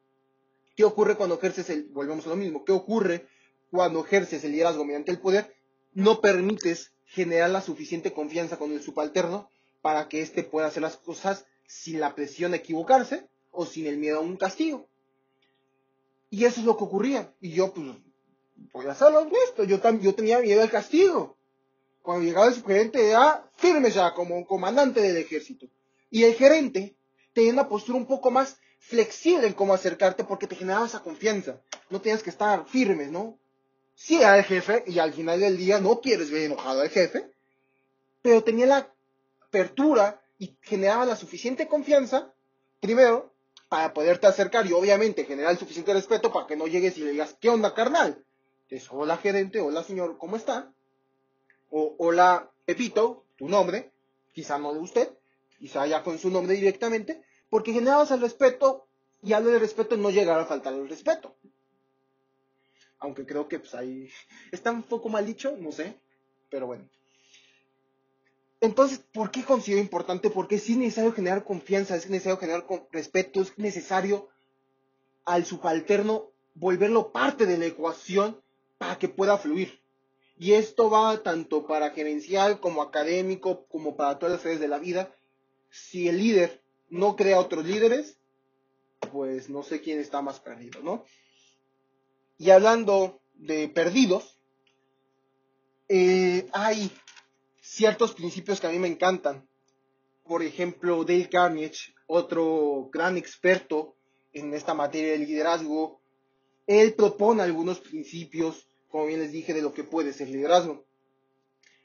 ¿Qué 0.75 0.83
ocurre 0.83 1.15
cuando 1.15 1.35
ejerces 1.35 1.71
el, 1.71 1.85
volvemos 1.85 2.27
a 2.27 2.29
lo 2.29 2.35
mismo, 2.35 2.63
qué 2.63 2.71
ocurre 2.71 3.27
cuando 3.71 4.05
ejerces 4.05 4.43
el 4.43 4.51
liderazgo 4.51 4.85
mediante 4.85 5.11
el 5.11 5.19
poder? 5.19 5.55
No 5.93 6.21
permites 6.21 6.91
generar 7.07 7.49
la 7.49 7.61
suficiente 7.61 8.13
confianza 8.13 8.57
con 8.57 8.71
el 8.71 8.81
subalterno 8.81 9.49
para 9.81 10.07
que 10.07 10.21
éste 10.21 10.43
pueda 10.43 10.67
hacer 10.67 10.83
las 10.83 10.97
cosas 10.97 11.45
sin 11.65 11.99
la 11.99 12.15
presión 12.15 12.51
de 12.51 12.57
equivocarse 12.57 13.27
o 13.51 13.65
sin 13.65 13.87
el 13.87 13.97
miedo 13.97 14.17
a 14.17 14.21
un 14.21 14.37
castigo. 14.37 14.87
Y 16.29 16.45
eso 16.45 16.59
es 16.59 16.65
lo 16.65 16.77
que 16.77 16.83
ocurría. 16.83 17.33
Y 17.39 17.51
yo, 17.51 17.73
pues, 17.73 17.87
voy 18.73 18.85
a 18.85 18.91
hacerlo 18.91 19.19
honesto, 19.19 19.63
yo, 19.63 19.79
yo 19.99 20.15
tenía 20.15 20.39
miedo 20.39 20.61
al 20.61 20.69
castigo. 20.69 21.37
Cuando 22.01 22.25
llegaba 22.25 22.47
el 22.47 22.53
subgerente, 22.53 23.09
era 23.09 23.49
firme 23.55 23.91
ya, 23.91 24.13
como 24.13 24.45
comandante 24.45 25.01
del 25.01 25.17
ejército. 25.17 25.67
Y 26.09 26.23
el 26.23 26.35
gerente 26.35 26.95
tenía 27.33 27.53
una 27.53 27.67
postura 27.67 27.97
un 27.97 28.07
poco 28.07 28.31
más 28.31 28.57
flexible 28.79 29.47
en 29.47 29.53
cómo 29.53 29.73
acercarte 29.73 30.23
porque 30.23 30.47
te 30.47 30.55
generaba 30.55 30.85
esa 30.85 31.01
confianza. 31.01 31.61
No 31.89 32.01
tenías 32.01 32.23
que 32.23 32.29
estar 32.29 32.65
firmes, 32.67 33.11
¿no? 33.11 33.37
Sí 33.99 34.17
era 34.17 34.37
el 34.37 34.43
jefe 34.43 34.83
y 34.85 34.99
al 34.99 35.11
final 35.11 35.39
del 35.39 35.57
día 35.57 35.81
no 35.81 36.01
quieres 36.01 36.29
ver 36.29 36.43
enojado 36.43 36.81
al 36.81 36.89
jefe, 36.89 37.31
pero 38.21 38.43
tenía 38.43 38.67
la 38.67 38.93
apertura 39.41 40.21
y 40.37 40.55
generaba 40.61 41.03
la 41.03 41.15
suficiente 41.15 41.67
confianza, 41.67 42.31
primero, 42.79 43.33
para 43.69 43.95
poderte 43.95 44.27
acercar 44.27 44.67
y 44.67 44.73
obviamente 44.73 45.25
generar 45.25 45.51
el 45.51 45.57
suficiente 45.57 45.95
respeto 45.95 46.31
para 46.31 46.45
que 46.45 46.55
no 46.55 46.67
llegues 46.67 46.95
y 46.99 47.01
le 47.01 47.11
digas, 47.13 47.35
¿qué 47.41 47.49
onda, 47.49 47.73
carnal? 47.73 48.23
Es 48.69 48.87
hola 48.91 49.17
gerente, 49.17 49.61
hola 49.61 49.83
señor, 49.83 50.19
¿cómo 50.19 50.35
está? 50.37 50.71
O 51.71 51.95
hola 51.97 52.51
Pepito, 52.65 53.25
tu 53.35 53.49
nombre, 53.49 53.91
quizá 54.31 54.59
no 54.59 54.75
de 54.75 54.79
usted, 54.79 55.09
quizá 55.57 55.87
ya 55.87 56.03
con 56.03 56.19
su 56.19 56.29
nombre 56.29 56.53
directamente, 56.53 57.23
porque 57.49 57.73
generabas 57.73 58.11
el 58.11 58.21
respeto 58.21 58.85
y 59.23 59.33
al 59.33 59.43
de 59.43 59.57
respeto 59.57 59.97
no 59.97 60.11
llegará 60.11 60.43
a 60.43 60.45
faltar 60.45 60.73
el 60.75 60.87
respeto. 60.87 61.35
Aunque 62.99 63.25
creo 63.25 63.47
que 63.47 63.59
pues 63.59 63.75
ahí 63.75 64.09
está 64.51 64.71
un 64.71 64.83
poco 64.83 65.09
mal 65.09 65.25
dicho, 65.25 65.55
no 65.57 65.71
sé, 65.71 65.95
pero 66.49 66.67
bueno. 66.67 66.87
Entonces, 68.59 68.99
¿por 69.13 69.29
qué 69.29 69.43
considero 69.43 69.81
importante? 69.81 70.31
Porque 70.31 70.55
es 70.55 70.67
necesario 70.69 71.13
generar 71.13 71.43
confianza, 71.43 71.95
es 71.95 72.09
necesario 72.09 72.37
generar 72.37 72.65
respeto, 72.91 73.41
es 73.41 73.57
necesario 73.57 74.29
al 75.25 75.45
subalterno 75.45 76.31
volverlo 76.55 77.11
parte 77.11 77.45
de 77.45 77.57
la 77.57 77.67
ecuación 77.67 78.41
para 78.79 78.97
que 78.97 79.09
pueda 79.09 79.37
fluir. 79.37 79.79
Y 80.39 80.53
esto 80.53 80.89
va 80.89 81.21
tanto 81.21 81.67
para 81.67 81.91
gerencial 81.91 82.59
como 82.59 82.81
académico, 82.81 83.65
como 83.67 83.95
para 83.95 84.17
todas 84.17 84.35
las 84.35 84.43
redes 84.43 84.59
de 84.59 84.67
la 84.67 84.79
vida. 84.79 85.11
Si 85.69 86.07
el 86.07 86.17
líder 86.17 86.61
no 86.89 87.15
crea 87.15 87.39
otros 87.39 87.65
líderes, 87.65 88.17
pues 89.11 89.49
no 89.49 89.63
sé 89.63 89.81
quién 89.81 89.99
está 89.99 90.21
más 90.21 90.39
perdido, 90.39 90.81
¿no? 90.81 91.03
Y 92.37 92.51
hablando 92.51 93.19
de 93.33 93.67
perdidos, 93.69 94.37
eh, 95.89 96.47
hay 96.53 96.91
ciertos 97.61 98.13
principios 98.13 98.59
que 98.59 98.67
a 98.67 98.71
mí 98.71 98.79
me 98.79 98.87
encantan. 98.87 99.47
Por 100.23 100.43
ejemplo, 100.43 101.03
Dale 101.03 101.29
Carnage, 101.29 101.93
otro 102.05 102.89
gran 102.91 103.17
experto 103.17 103.95
en 104.33 104.53
esta 104.53 104.73
materia 104.73 105.13
de 105.13 105.19
liderazgo, 105.19 106.01
él 106.67 106.93
propone 106.93 107.41
algunos 107.41 107.79
principios, 107.79 108.67
como 108.89 109.05
bien 109.05 109.21
les 109.21 109.31
dije, 109.31 109.53
de 109.53 109.61
lo 109.61 109.73
que 109.73 109.83
puede 109.83 110.13
ser 110.13 110.27
liderazgo. 110.27 110.85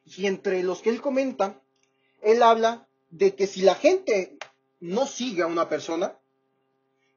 Y 0.04 0.26
entre 0.26 0.62
los 0.62 0.82
que 0.82 0.90
él 0.90 1.00
comenta, 1.00 1.62
él 2.20 2.42
habla 2.42 2.88
de 3.10 3.34
que 3.34 3.46
si 3.46 3.62
la 3.62 3.76
gente 3.76 4.36
no 4.80 5.06
sigue 5.06 5.42
a 5.42 5.46
una 5.46 5.68
persona, 5.68 6.18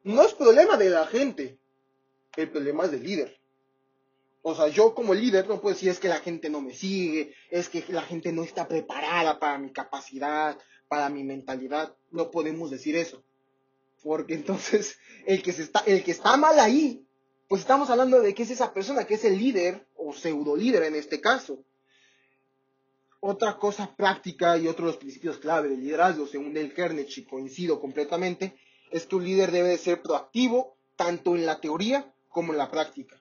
no 0.04 0.22
es 0.22 0.34
problema 0.34 0.78
de 0.78 0.90
la 0.92 1.08
gente, 1.08 1.58
el 2.38 2.52
problema 2.52 2.86
es 2.86 2.92
del 2.92 3.04
líder. 3.04 3.40
O 4.48 4.54
sea, 4.54 4.68
yo 4.68 4.94
como 4.94 5.16
líder 5.16 5.48
no 5.48 5.60
puedo 5.60 5.74
decir 5.74 5.90
es 5.90 6.00
que 6.00 6.08
la 6.08 6.20
gente 6.20 6.52
no 6.52 6.62
me 6.62 6.72
sigue, 6.72 7.34
es 7.50 7.68
que 7.68 7.84
la 7.90 8.04
gente 8.04 8.32
no 8.32 8.44
está 8.44 8.68
preparada 8.68 9.40
para 9.40 9.58
mi 9.58 9.72
capacidad, 9.72 10.56
para 10.88 11.10
mi 11.10 11.24
mentalidad. 11.24 11.96
No 12.12 12.30
podemos 12.30 12.70
decir 12.70 12.96
eso. 12.96 13.24
Porque 14.04 14.36
entonces 14.36 15.00
el 15.26 15.42
que, 15.42 15.50
está, 15.50 16.38
mal 16.38 16.60
ahí, 16.60 17.08
pues 17.48 17.62
estamos 17.62 17.90
hablando 17.90 18.22
de 18.22 18.36
que 18.36 18.44
es 18.44 18.52
esa 18.52 18.72
persona, 18.72 19.06
que 19.06 19.16
es 19.16 19.26
el 19.26 19.40
líder 19.40 19.88
o 19.96 20.14
pseudo 20.14 20.56
líder 20.56 20.84
en 20.84 20.94
este 20.94 21.20
caso. 21.20 21.64
Otra 23.20 23.58
cosa 23.58 23.96
práctica 23.96 24.60
y 24.60 24.68
otro 24.68 24.86
de 24.86 24.92
los 24.92 25.00
principios 25.00 25.40
clave 25.40 25.70
del 25.70 25.80
liderazgo, 25.80 26.28
según 26.28 26.56
el 26.56 26.72
Carnegie, 26.72 27.24
y 27.24 27.26
coincido 27.26 27.82
completamente, 27.82 28.56
es 28.92 29.08
que 29.08 29.16
un 29.16 29.24
líder 29.24 29.50
debe 29.50 29.70
de 29.70 29.80
ser 29.80 30.04
proactivo 30.04 30.78
tanto 30.96 31.36
en 31.36 31.48
la 31.48 31.60
teoría 31.60 32.14
como 32.36 32.52
en 32.52 32.58
la 32.58 32.70
práctica. 32.70 33.16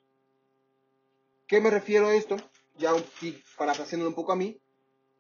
¿Qué 1.47 1.61
me 1.61 1.71
refiero 1.71 2.09
a 2.09 2.17
esto? 2.17 2.37
Ya 2.77 2.91
sí, 3.21 3.41
parafraseando 3.57 4.09
un 4.09 4.15
poco 4.15 4.33
a 4.33 4.37
mí. 4.37 4.59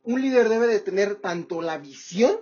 Un 0.02 0.20
líder 0.20 0.48
debe 0.48 0.66
de 0.66 0.80
tener 0.80 1.20
tanto 1.20 1.62
la 1.62 1.78
visión 1.78 2.40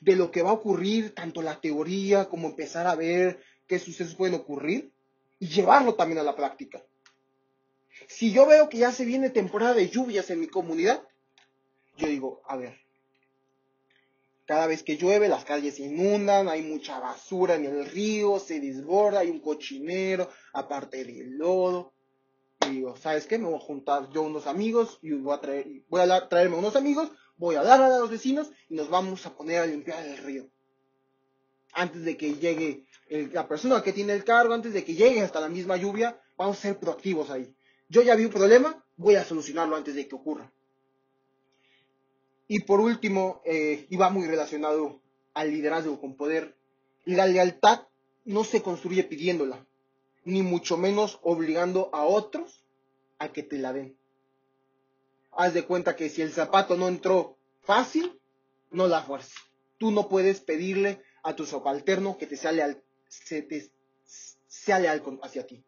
de 0.00 0.16
lo 0.16 0.32
que 0.32 0.42
va 0.42 0.50
a 0.50 0.54
ocurrir, 0.54 1.14
tanto 1.14 1.40
la 1.40 1.60
teoría, 1.60 2.28
como 2.28 2.48
empezar 2.48 2.88
a 2.88 2.96
ver 2.96 3.40
qué 3.68 3.78
sucesos 3.78 4.16
pueden 4.16 4.34
ocurrir, 4.34 4.90
y 5.38 5.46
llevarlo 5.46 5.94
también 5.94 6.18
a 6.18 6.24
la 6.24 6.34
práctica. 6.34 6.82
Si 8.08 8.32
yo 8.32 8.44
veo 8.46 8.68
que 8.68 8.78
ya 8.78 8.90
se 8.90 9.04
viene 9.04 9.30
temporada 9.30 9.74
de 9.74 9.88
lluvias 9.88 10.28
en 10.30 10.40
mi 10.40 10.48
comunidad, 10.48 11.04
yo 11.96 12.08
digo, 12.08 12.42
a 12.48 12.56
ver, 12.56 12.76
cada 14.48 14.66
vez 14.66 14.82
que 14.82 14.96
llueve 14.96 15.28
las 15.28 15.44
calles 15.44 15.76
se 15.76 15.84
inundan, 15.84 16.48
hay 16.48 16.62
mucha 16.62 16.98
basura 16.98 17.54
en 17.54 17.66
el 17.66 17.86
río, 17.86 18.40
se 18.40 18.58
desborda, 18.58 19.20
hay 19.20 19.30
un 19.30 19.40
cochinero, 19.40 20.28
aparte 20.52 21.04
del 21.04 21.36
lodo 21.36 21.92
digo, 22.70 22.96
¿sabes 22.96 23.26
qué? 23.26 23.38
Me 23.38 23.46
voy 23.46 23.56
a 23.56 23.60
juntar 23.60 24.10
yo 24.10 24.22
unos 24.22 24.46
amigos 24.46 24.98
y 25.02 25.12
voy 25.12 25.34
a, 25.34 25.40
traer, 25.40 25.66
voy 25.88 26.00
a 26.00 26.28
traerme 26.28 26.56
unos 26.56 26.76
amigos, 26.76 27.10
voy 27.36 27.56
a 27.56 27.60
hablar 27.60 27.82
a 27.82 27.98
los 27.98 28.10
vecinos 28.10 28.50
y 28.68 28.74
nos 28.74 28.88
vamos 28.88 29.24
a 29.26 29.34
poner 29.34 29.60
a 29.60 29.66
limpiar 29.66 30.04
el 30.06 30.18
río. 30.18 30.48
Antes 31.72 32.04
de 32.04 32.16
que 32.16 32.34
llegue 32.34 32.86
la 33.32 33.46
persona 33.46 33.82
que 33.82 33.92
tiene 33.92 34.12
el 34.12 34.24
cargo, 34.24 34.54
antes 34.54 34.72
de 34.72 34.84
que 34.84 34.94
llegue 34.94 35.20
hasta 35.20 35.40
la 35.40 35.48
misma 35.48 35.76
lluvia, 35.76 36.20
vamos 36.36 36.58
a 36.58 36.62
ser 36.62 36.78
proactivos 36.78 37.30
ahí. 37.30 37.54
Yo 37.88 38.02
ya 38.02 38.16
vi 38.16 38.24
un 38.24 38.32
problema, 38.32 38.84
voy 38.96 39.14
a 39.16 39.24
solucionarlo 39.24 39.76
antes 39.76 39.94
de 39.94 40.08
que 40.08 40.14
ocurra. 40.14 40.52
Y 42.48 42.60
por 42.60 42.80
último, 42.80 43.42
eh, 43.44 43.86
y 43.90 43.96
va 43.96 44.08
muy 44.08 44.26
relacionado 44.26 45.02
al 45.34 45.50
liderazgo 45.50 46.00
con 46.00 46.16
poder, 46.16 46.56
la 47.04 47.26
lealtad 47.26 47.86
no 48.24 48.42
se 48.42 48.62
construye 48.62 49.04
pidiéndola, 49.04 49.66
ni 50.24 50.42
mucho 50.42 50.78
menos 50.78 51.18
obligando 51.22 51.90
a 51.92 52.04
otros 52.04 52.64
a 53.18 53.32
que 53.32 53.42
te 53.42 53.58
la 53.58 53.74
den. 53.74 53.96
Haz 55.32 55.52
de 55.52 55.64
cuenta 55.64 55.94
que 55.94 56.08
si 56.08 56.22
el 56.22 56.32
zapato 56.32 56.76
no 56.76 56.88
entró 56.88 57.36
fácil, 57.60 58.18
no 58.70 58.88
la 58.88 59.02
fuerza. 59.02 59.38
Tú 59.76 59.90
no 59.90 60.08
puedes 60.08 60.40
pedirle 60.40 61.02
a 61.22 61.36
tu 61.36 61.44
subalterno 61.44 62.16
que 62.16 62.26
te 62.26 62.36
sea 62.36 62.52
leal, 62.52 62.82
sea 64.46 64.78
leal 64.78 65.02
hacia 65.22 65.46
ti. 65.46 65.62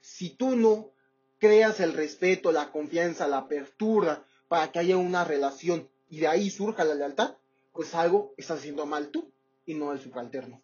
Si 0.00 0.30
tú 0.30 0.56
no 0.56 0.90
creas 1.38 1.80
el 1.80 1.92
respeto, 1.92 2.52
la 2.52 2.70
confianza, 2.70 3.26
la 3.26 3.38
apertura 3.38 4.24
para 4.48 4.70
que 4.70 4.78
haya 4.78 4.96
una 4.96 5.24
relación 5.24 5.88
y 6.12 6.20
de 6.20 6.28
ahí 6.28 6.50
surja 6.50 6.84
la 6.84 6.94
lealtad, 6.94 7.36
pues 7.72 7.94
algo 7.94 8.34
estás 8.36 8.58
haciendo 8.58 8.84
mal 8.84 9.08
tú 9.08 9.32
y 9.64 9.72
no 9.72 9.92
el 9.92 9.98
subalterno. 9.98 10.60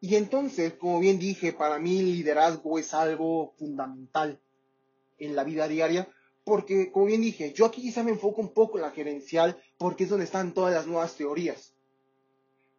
Y 0.00 0.16
entonces, 0.16 0.72
como 0.72 0.98
bien 0.98 1.18
dije, 1.18 1.52
para 1.52 1.78
mí 1.78 1.98
el 1.98 2.06
liderazgo 2.06 2.78
es 2.78 2.94
algo 2.94 3.52
fundamental 3.58 4.40
en 5.18 5.36
la 5.36 5.44
vida 5.44 5.68
diaria, 5.68 6.08
porque, 6.42 6.90
como 6.90 7.04
bien 7.04 7.20
dije, 7.20 7.52
yo 7.52 7.66
aquí 7.66 7.82
quizá 7.82 8.02
me 8.02 8.12
enfoco 8.12 8.40
un 8.40 8.54
poco 8.54 8.78
en 8.78 8.82
la 8.82 8.92
gerencial, 8.92 9.62
porque 9.76 10.04
es 10.04 10.10
donde 10.10 10.24
están 10.24 10.54
todas 10.54 10.72
las 10.72 10.86
nuevas 10.86 11.14
teorías. 11.14 11.74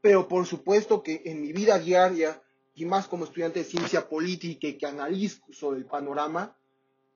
Pero 0.02 0.28
por 0.28 0.48
supuesto 0.48 1.04
que 1.04 1.22
en 1.26 1.42
mi 1.42 1.54
vida 1.54 1.78
diaria, 1.78 2.42
y 2.74 2.86
más 2.86 3.08
como 3.08 3.26
estudiante 3.26 3.60
de 3.60 3.66
ciencia 3.66 4.10
política 4.10 4.66
y 4.66 4.80
que 4.80 4.88
analizo 4.88 5.76
el 5.76 5.86
panorama, 5.86 6.58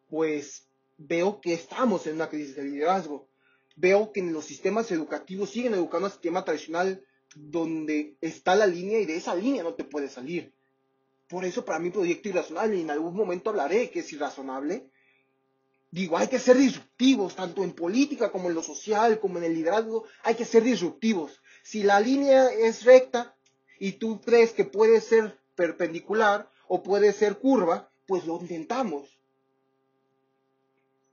pues 0.08 0.68
veo 0.98 1.40
que 1.42 1.54
estamos 1.54 2.08
en 2.08 2.16
una 2.16 2.30
crisis 2.30 2.56
de 2.56 2.64
liderazgo. 2.64 3.28
Veo 3.76 4.12
que 4.12 4.20
en 4.20 4.34
los 4.34 4.46
sistemas 4.46 4.92
educativos 4.92 5.52
siguen 5.52 5.76
educando 5.76 6.08
al 6.08 6.12
sistema 6.12 6.44
tradicional 6.44 7.04
donde 7.36 8.16
está 8.22 8.56
la 8.56 8.66
línea 8.66 9.00
y 9.00 9.06
de 9.06 9.18
esa 9.18 9.36
línea 9.36 9.64
no 9.64 9.76
te 9.76 9.84
puedes 9.84 10.14
salir. 10.14 10.54
Por 11.28 11.46
eso 11.46 11.66
para 11.66 11.80
mí 11.80 11.90
proyecto 11.90 12.30
irrazonable, 12.30 12.78
y 12.78 12.82
en 12.82 12.90
algún 12.90 13.16
momento 13.16 13.50
hablaré 13.50 13.90
que 13.90 14.00
es 14.00 14.14
irrazonable, 14.14 14.90
digo, 15.92 16.18
hay 16.18 16.28
que 16.28 16.40
ser 16.40 16.58
disruptivos, 16.58 17.36
tanto 17.36 17.64
en 17.64 17.74
política 17.74 18.32
como 18.32 18.50
en 18.50 18.56
lo 18.56 18.64
social, 18.64 19.20
como 19.20 19.38
en 19.38 19.44
el 19.44 19.54
liderazgo, 19.54 20.06
hay 20.24 20.36
que 20.36 20.46
ser 20.46 20.64
disruptivos. 20.64 21.42
Si 21.64 21.84
la 21.84 22.00
línea 22.00 22.50
es 22.50 22.84
recta 22.84 23.36
y 23.80 23.94
tú 23.94 24.22
crees 24.22 24.54
que 24.54 24.66
puede 24.66 25.02
ser 25.02 25.38
perpendicular 25.56 26.50
o 26.68 26.82
puede 26.82 27.12
ser 27.14 27.38
curva, 27.38 27.90
pues 28.08 28.26
lo 28.26 28.40
intentamos. 28.40 29.17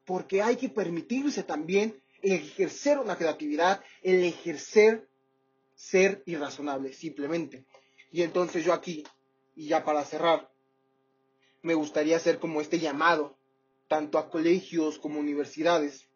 Porque 0.04 0.42
hay 0.42 0.56
que 0.56 0.68
permitirse 0.68 1.42
también 1.42 2.00
el 2.22 2.32
ejercer 2.32 2.98
una 2.98 3.16
creatividad, 3.16 3.82
el 4.02 4.24
ejercer 4.24 5.08
ser 5.74 6.22
irrazonable, 6.26 6.92
simplemente. 6.92 7.64
Y 8.10 8.22
entonces 8.22 8.64
yo 8.64 8.72
aquí, 8.72 9.04
y 9.56 9.68
ya 9.68 9.84
para 9.84 10.04
cerrar, 10.04 10.50
me 11.62 11.74
gustaría 11.74 12.16
hacer 12.16 12.38
como 12.38 12.60
este 12.60 12.78
llamado, 12.78 13.36
tanto 13.88 14.18
a 14.18 14.30
colegios 14.30 14.98
como 14.98 15.20
universidades, 15.20 16.08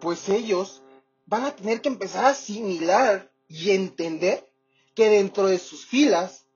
pues 0.00 0.28
ellos 0.28 0.82
van 1.26 1.44
a 1.44 1.54
tener 1.54 1.80
que 1.80 1.88
empezar 1.88 2.24
a 2.24 2.30
asimilar 2.30 3.30
y 3.48 3.70
entender 3.70 4.46
que 4.94 5.08
dentro 5.08 5.46
de 5.46 5.58
sus 5.58 5.86
filas 5.86 6.46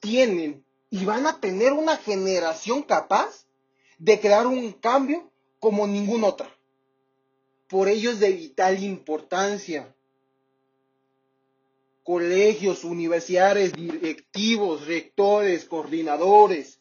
tienen 0.00 0.64
y 0.90 1.04
van 1.04 1.26
a 1.26 1.40
tener 1.40 1.72
una 1.72 1.96
generación 1.96 2.82
capaz 2.82 3.46
de 3.98 4.20
crear 4.20 4.46
un 4.46 4.72
cambio 4.72 5.27
como 5.58 5.86
ninguna 5.86 6.28
otra. 6.28 6.54
Por 7.68 7.88
ello 7.88 8.10
es 8.10 8.20
de 8.20 8.32
vital 8.32 8.82
importancia 8.82 9.94
colegios, 12.08 12.84
universidades, 12.84 13.74
directivos, 13.74 14.86
rectores, 14.86 15.66
coordinadores, 15.66 16.80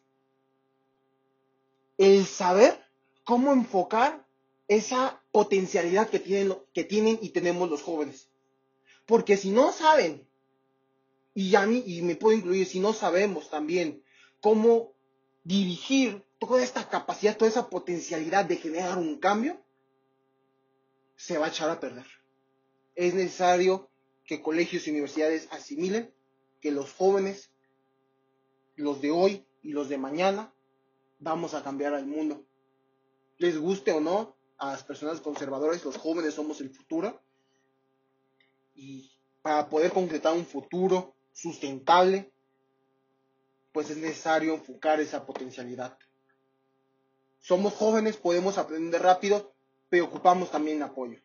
el 1.97 2.25
saber 2.25 2.81
cómo 3.25 3.51
enfocar 3.51 4.25
esa 4.69 5.21
potencialidad 5.33 6.09
que 6.09 6.19
tienen, 6.19 6.55
que 6.73 6.85
tienen 6.85 7.19
y 7.21 7.31
tenemos 7.31 7.69
los 7.69 7.81
jóvenes. 7.81 8.29
Porque 9.05 9.35
si 9.35 9.49
no 9.49 9.73
saben, 9.73 10.25
y 11.33 11.53
a 11.55 11.65
mí, 11.65 11.83
y 11.85 12.03
me 12.03 12.15
puedo 12.15 12.37
incluir, 12.37 12.65
si 12.65 12.79
no 12.79 12.93
sabemos 12.93 13.49
también 13.49 14.01
cómo 14.39 14.93
dirigir 15.43 16.23
toda 16.39 16.63
esta 16.63 16.87
capacidad, 16.89 17.37
toda 17.37 17.49
esa 17.49 17.69
potencialidad 17.69 18.45
de 18.45 18.57
generar 18.57 18.97
un 18.97 19.19
cambio, 19.19 19.61
se 21.15 21.37
va 21.37 21.47
a 21.47 21.49
echar 21.49 21.69
a 21.69 21.79
perder. 21.79 22.05
Es 22.95 23.13
necesario 23.13 23.89
que 24.25 24.41
colegios 24.41 24.87
y 24.87 24.91
universidades 24.91 25.47
asimilen 25.51 26.13
que 26.61 26.71
los 26.71 26.93
jóvenes, 26.93 27.51
los 28.75 29.01
de 29.01 29.11
hoy 29.11 29.45
y 29.63 29.71
los 29.71 29.89
de 29.89 29.97
mañana, 29.97 30.53
vamos 31.19 31.53
a 31.53 31.63
cambiar 31.63 31.93
al 31.93 32.05
mundo. 32.05 32.45
Les 33.37 33.57
guste 33.57 33.91
o 33.91 33.99
no, 33.99 34.35
a 34.57 34.71
las 34.71 34.83
personas 34.83 35.21
conservadoras, 35.21 35.83
los 35.85 35.97
jóvenes 35.97 36.33
somos 36.33 36.61
el 36.61 36.69
futuro. 36.69 37.21
Y 38.75 39.11
para 39.41 39.69
poder 39.69 39.91
concretar 39.91 40.33
un 40.33 40.45
futuro 40.45 41.15
sustentable, 41.31 42.31
pues 43.71 43.89
es 43.89 43.97
necesario 43.97 44.53
enfocar 44.55 44.99
esa 44.99 45.25
potencialidad. 45.25 45.97
Somos 47.47 47.73
jóvenes, 47.73 48.17
podemos 48.17 48.57
aprender 48.57 49.01
rápido, 49.01 49.53
pero 49.89 50.05
ocupamos 50.05 50.51
también 50.51 50.83
apoyo. 50.83 51.19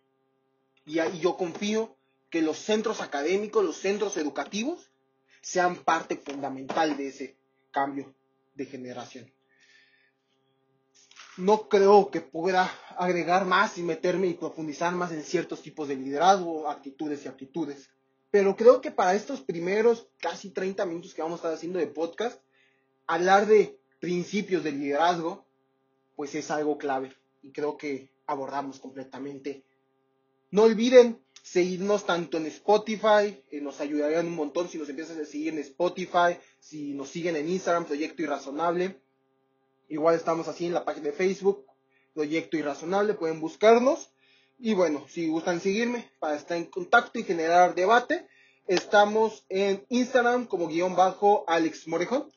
Y 0.85 0.99
ahí 0.99 1.19
yo 1.21 1.37
confío 1.37 1.97
que 2.31 2.43
los 2.43 2.59
centros 2.59 3.01
académicos, 3.01 3.65
los 3.65 3.77
centros 3.77 4.17
educativos, 4.17 4.91
sean 5.41 5.77
parte 5.77 6.17
fundamental 6.17 6.97
de 6.97 7.09
ese 7.09 7.37
cambio 7.71 8.15
de 8.55 8.67
generación 8.67 9.33
no 11.37 11.69
creo 11.69 12.11
que 12.11 12.21
pueda 12.21 12.71
agregar 12.97 13.47
más 13.47 13.79
y 13.79 13.83
meterme 13.83 14.27
y 14.27 14.35
profundizar 14.35 14.95
más 14.95 15.13
en 15.13 15.23
ciertos 15.23 15.63
tipos 15.63 15.89
de 15.89 15.97
liderazgo, 15.97 16.69
actitudes 16.69 17.25
y 17.25 17.29
aptitudes. 17.29 17.91
Pero 18.31 18.57
creo 18.57 18.81
que 18.81 18.91
para 18.91 19.15
estos 19.15 19.41
primeros 19.41 20.09
casi 20.19 20.51
30 20.51 20.85
minutos 20.87 21.15
que 21.15 21.23
vamos 21.23 21.39
a 21.39 21.41
estar 21.41 21.55
haciendo 21.55 21.79
de 21.79 21.87
podcast, 21.87 22.41
hablar 23.07 23.47
de 23.47 23.79
principios 23.99 24.63
de 24.63 24.73
liderazgo, 24.73 25.47
pues 26.16 26.35
es 26.35 26.51
algo 26.51 26.79
clave 26.79 27.14
y 27.42 27.53
creo 27.53 27.77
que 27.77 28.11
abordamos 28.27 28.79
completamente. 28.79 29.64
No 30.51 30.64
olviden 30.64 31.18
seguirnos 31.42 32.07
tanto 32.07 32.37
en 32.37 32.46
Spotify, 32.46 33.42
eh, 33.51 33.61
nos 33.61 33.81
ayudarían 33.81 34.27
un 34.27 34.37
montón 34.37 34.68
si 34.68 34.79
nos 34.79 34.88
empiezas 34.88 35.18
a 35.18 35.25
seguir 35.25 35.55
en 35.55 35.59
Spotify, 35.61 36.38
si 36.61 36.94
nos 36.94 37.09
siguen 37.09 37.37
en 37.37 37.48
Instagram, 37.48 37.87
Proyecto 37.87 38.22
Irrazonable 38.22 39.03
Igual 39.92 40.14
estamos 40.14 40.48
así 40.48 40.64
en 40.64 40.72
la 40.72 40.87
página 40.87 41.09
de 41.09 41.12
Facebook, 41.12 41.66
Proyecto 42.14 42.57
Irrazonable, 42.57 43.12
pueden 43.12 43.40
buscarnos. 43.40 44.11
Y 44.59 44.72
bueno, 44.72 45.05
si 45.07 45.29
gustan 45.29 45.61
seguirme 45.61 46.11
para 46.18 46.35
estar 46.35 46.57
en 46.57 46.64
contacto 46.64 47.18
y 47.18 47.25
generar 47.25 47.75
debate, 47.75 48.27
estamos 48.66 49.44
en 49.51 49.85
Instagram 49.90 50.46
como 50.46 50.68
guion 50.68 50.96
bajo 50.96 51.44
Alex 51.46 51.88
Morejón. 51.88 52.33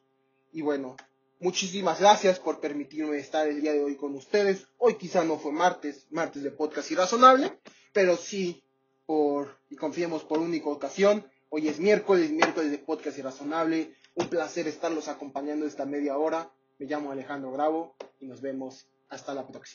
Y 0.51 0.63
bueno, 0.63 0.97
muchísimas 1.45 1.99
gracias 1.99 2.39
por 2.39 2.60
permitirme 2.60 3.19
estar 3.19 3.47
el 3.47 3.62
día 3.62 3.71
de 3.71 3.84
hoy 3.84 3.95
con 3.97 4.15
ustedes. 4.15 4.65
Hoy 4.79 4.95
quizá 4.95 5.23
no 5.23 5.38
fue 5.38 5.51
martes, 5.51 6.08
martes 6.10 6.41
de 6.41 6.49
podcast 6.49 6.89
irrazonable, 6.89 7.60
pero 7.93 8.17
sí 8.17 8.63
por, 9.05 9.55
y 9.69 9.75
confiemos 9.75 10.23
por 10.23 10.39
única 10.39 10.69
ocasión. 10.69 11.23
Hoy 11.49 11.67
es 11.67 11.79
miércoles, 11.79 12.31
miércoles 12.31 12.71
de 12.71 12.79
podcast 12.79 13.19
irrazonable. 13.19 13.93
Un 14.15 14.27
placer 14.27 14.67
estarlos 14.67 15.08
acompañando 15.08 15.67
esta 15.67 15.86
media 15.86 16.17
hora. 16.17 16.49
Me 16.79 16.88
llamo 16.88 17.12
Alejandro 17.12 17.51
Bravo 17.51 17.95
y 18.19 18.25
nos 18.25 18.41
vemos 18.41 18.88
hasta 19.10 19.36
la 19.36 19.45
próxima. 19.45 19.73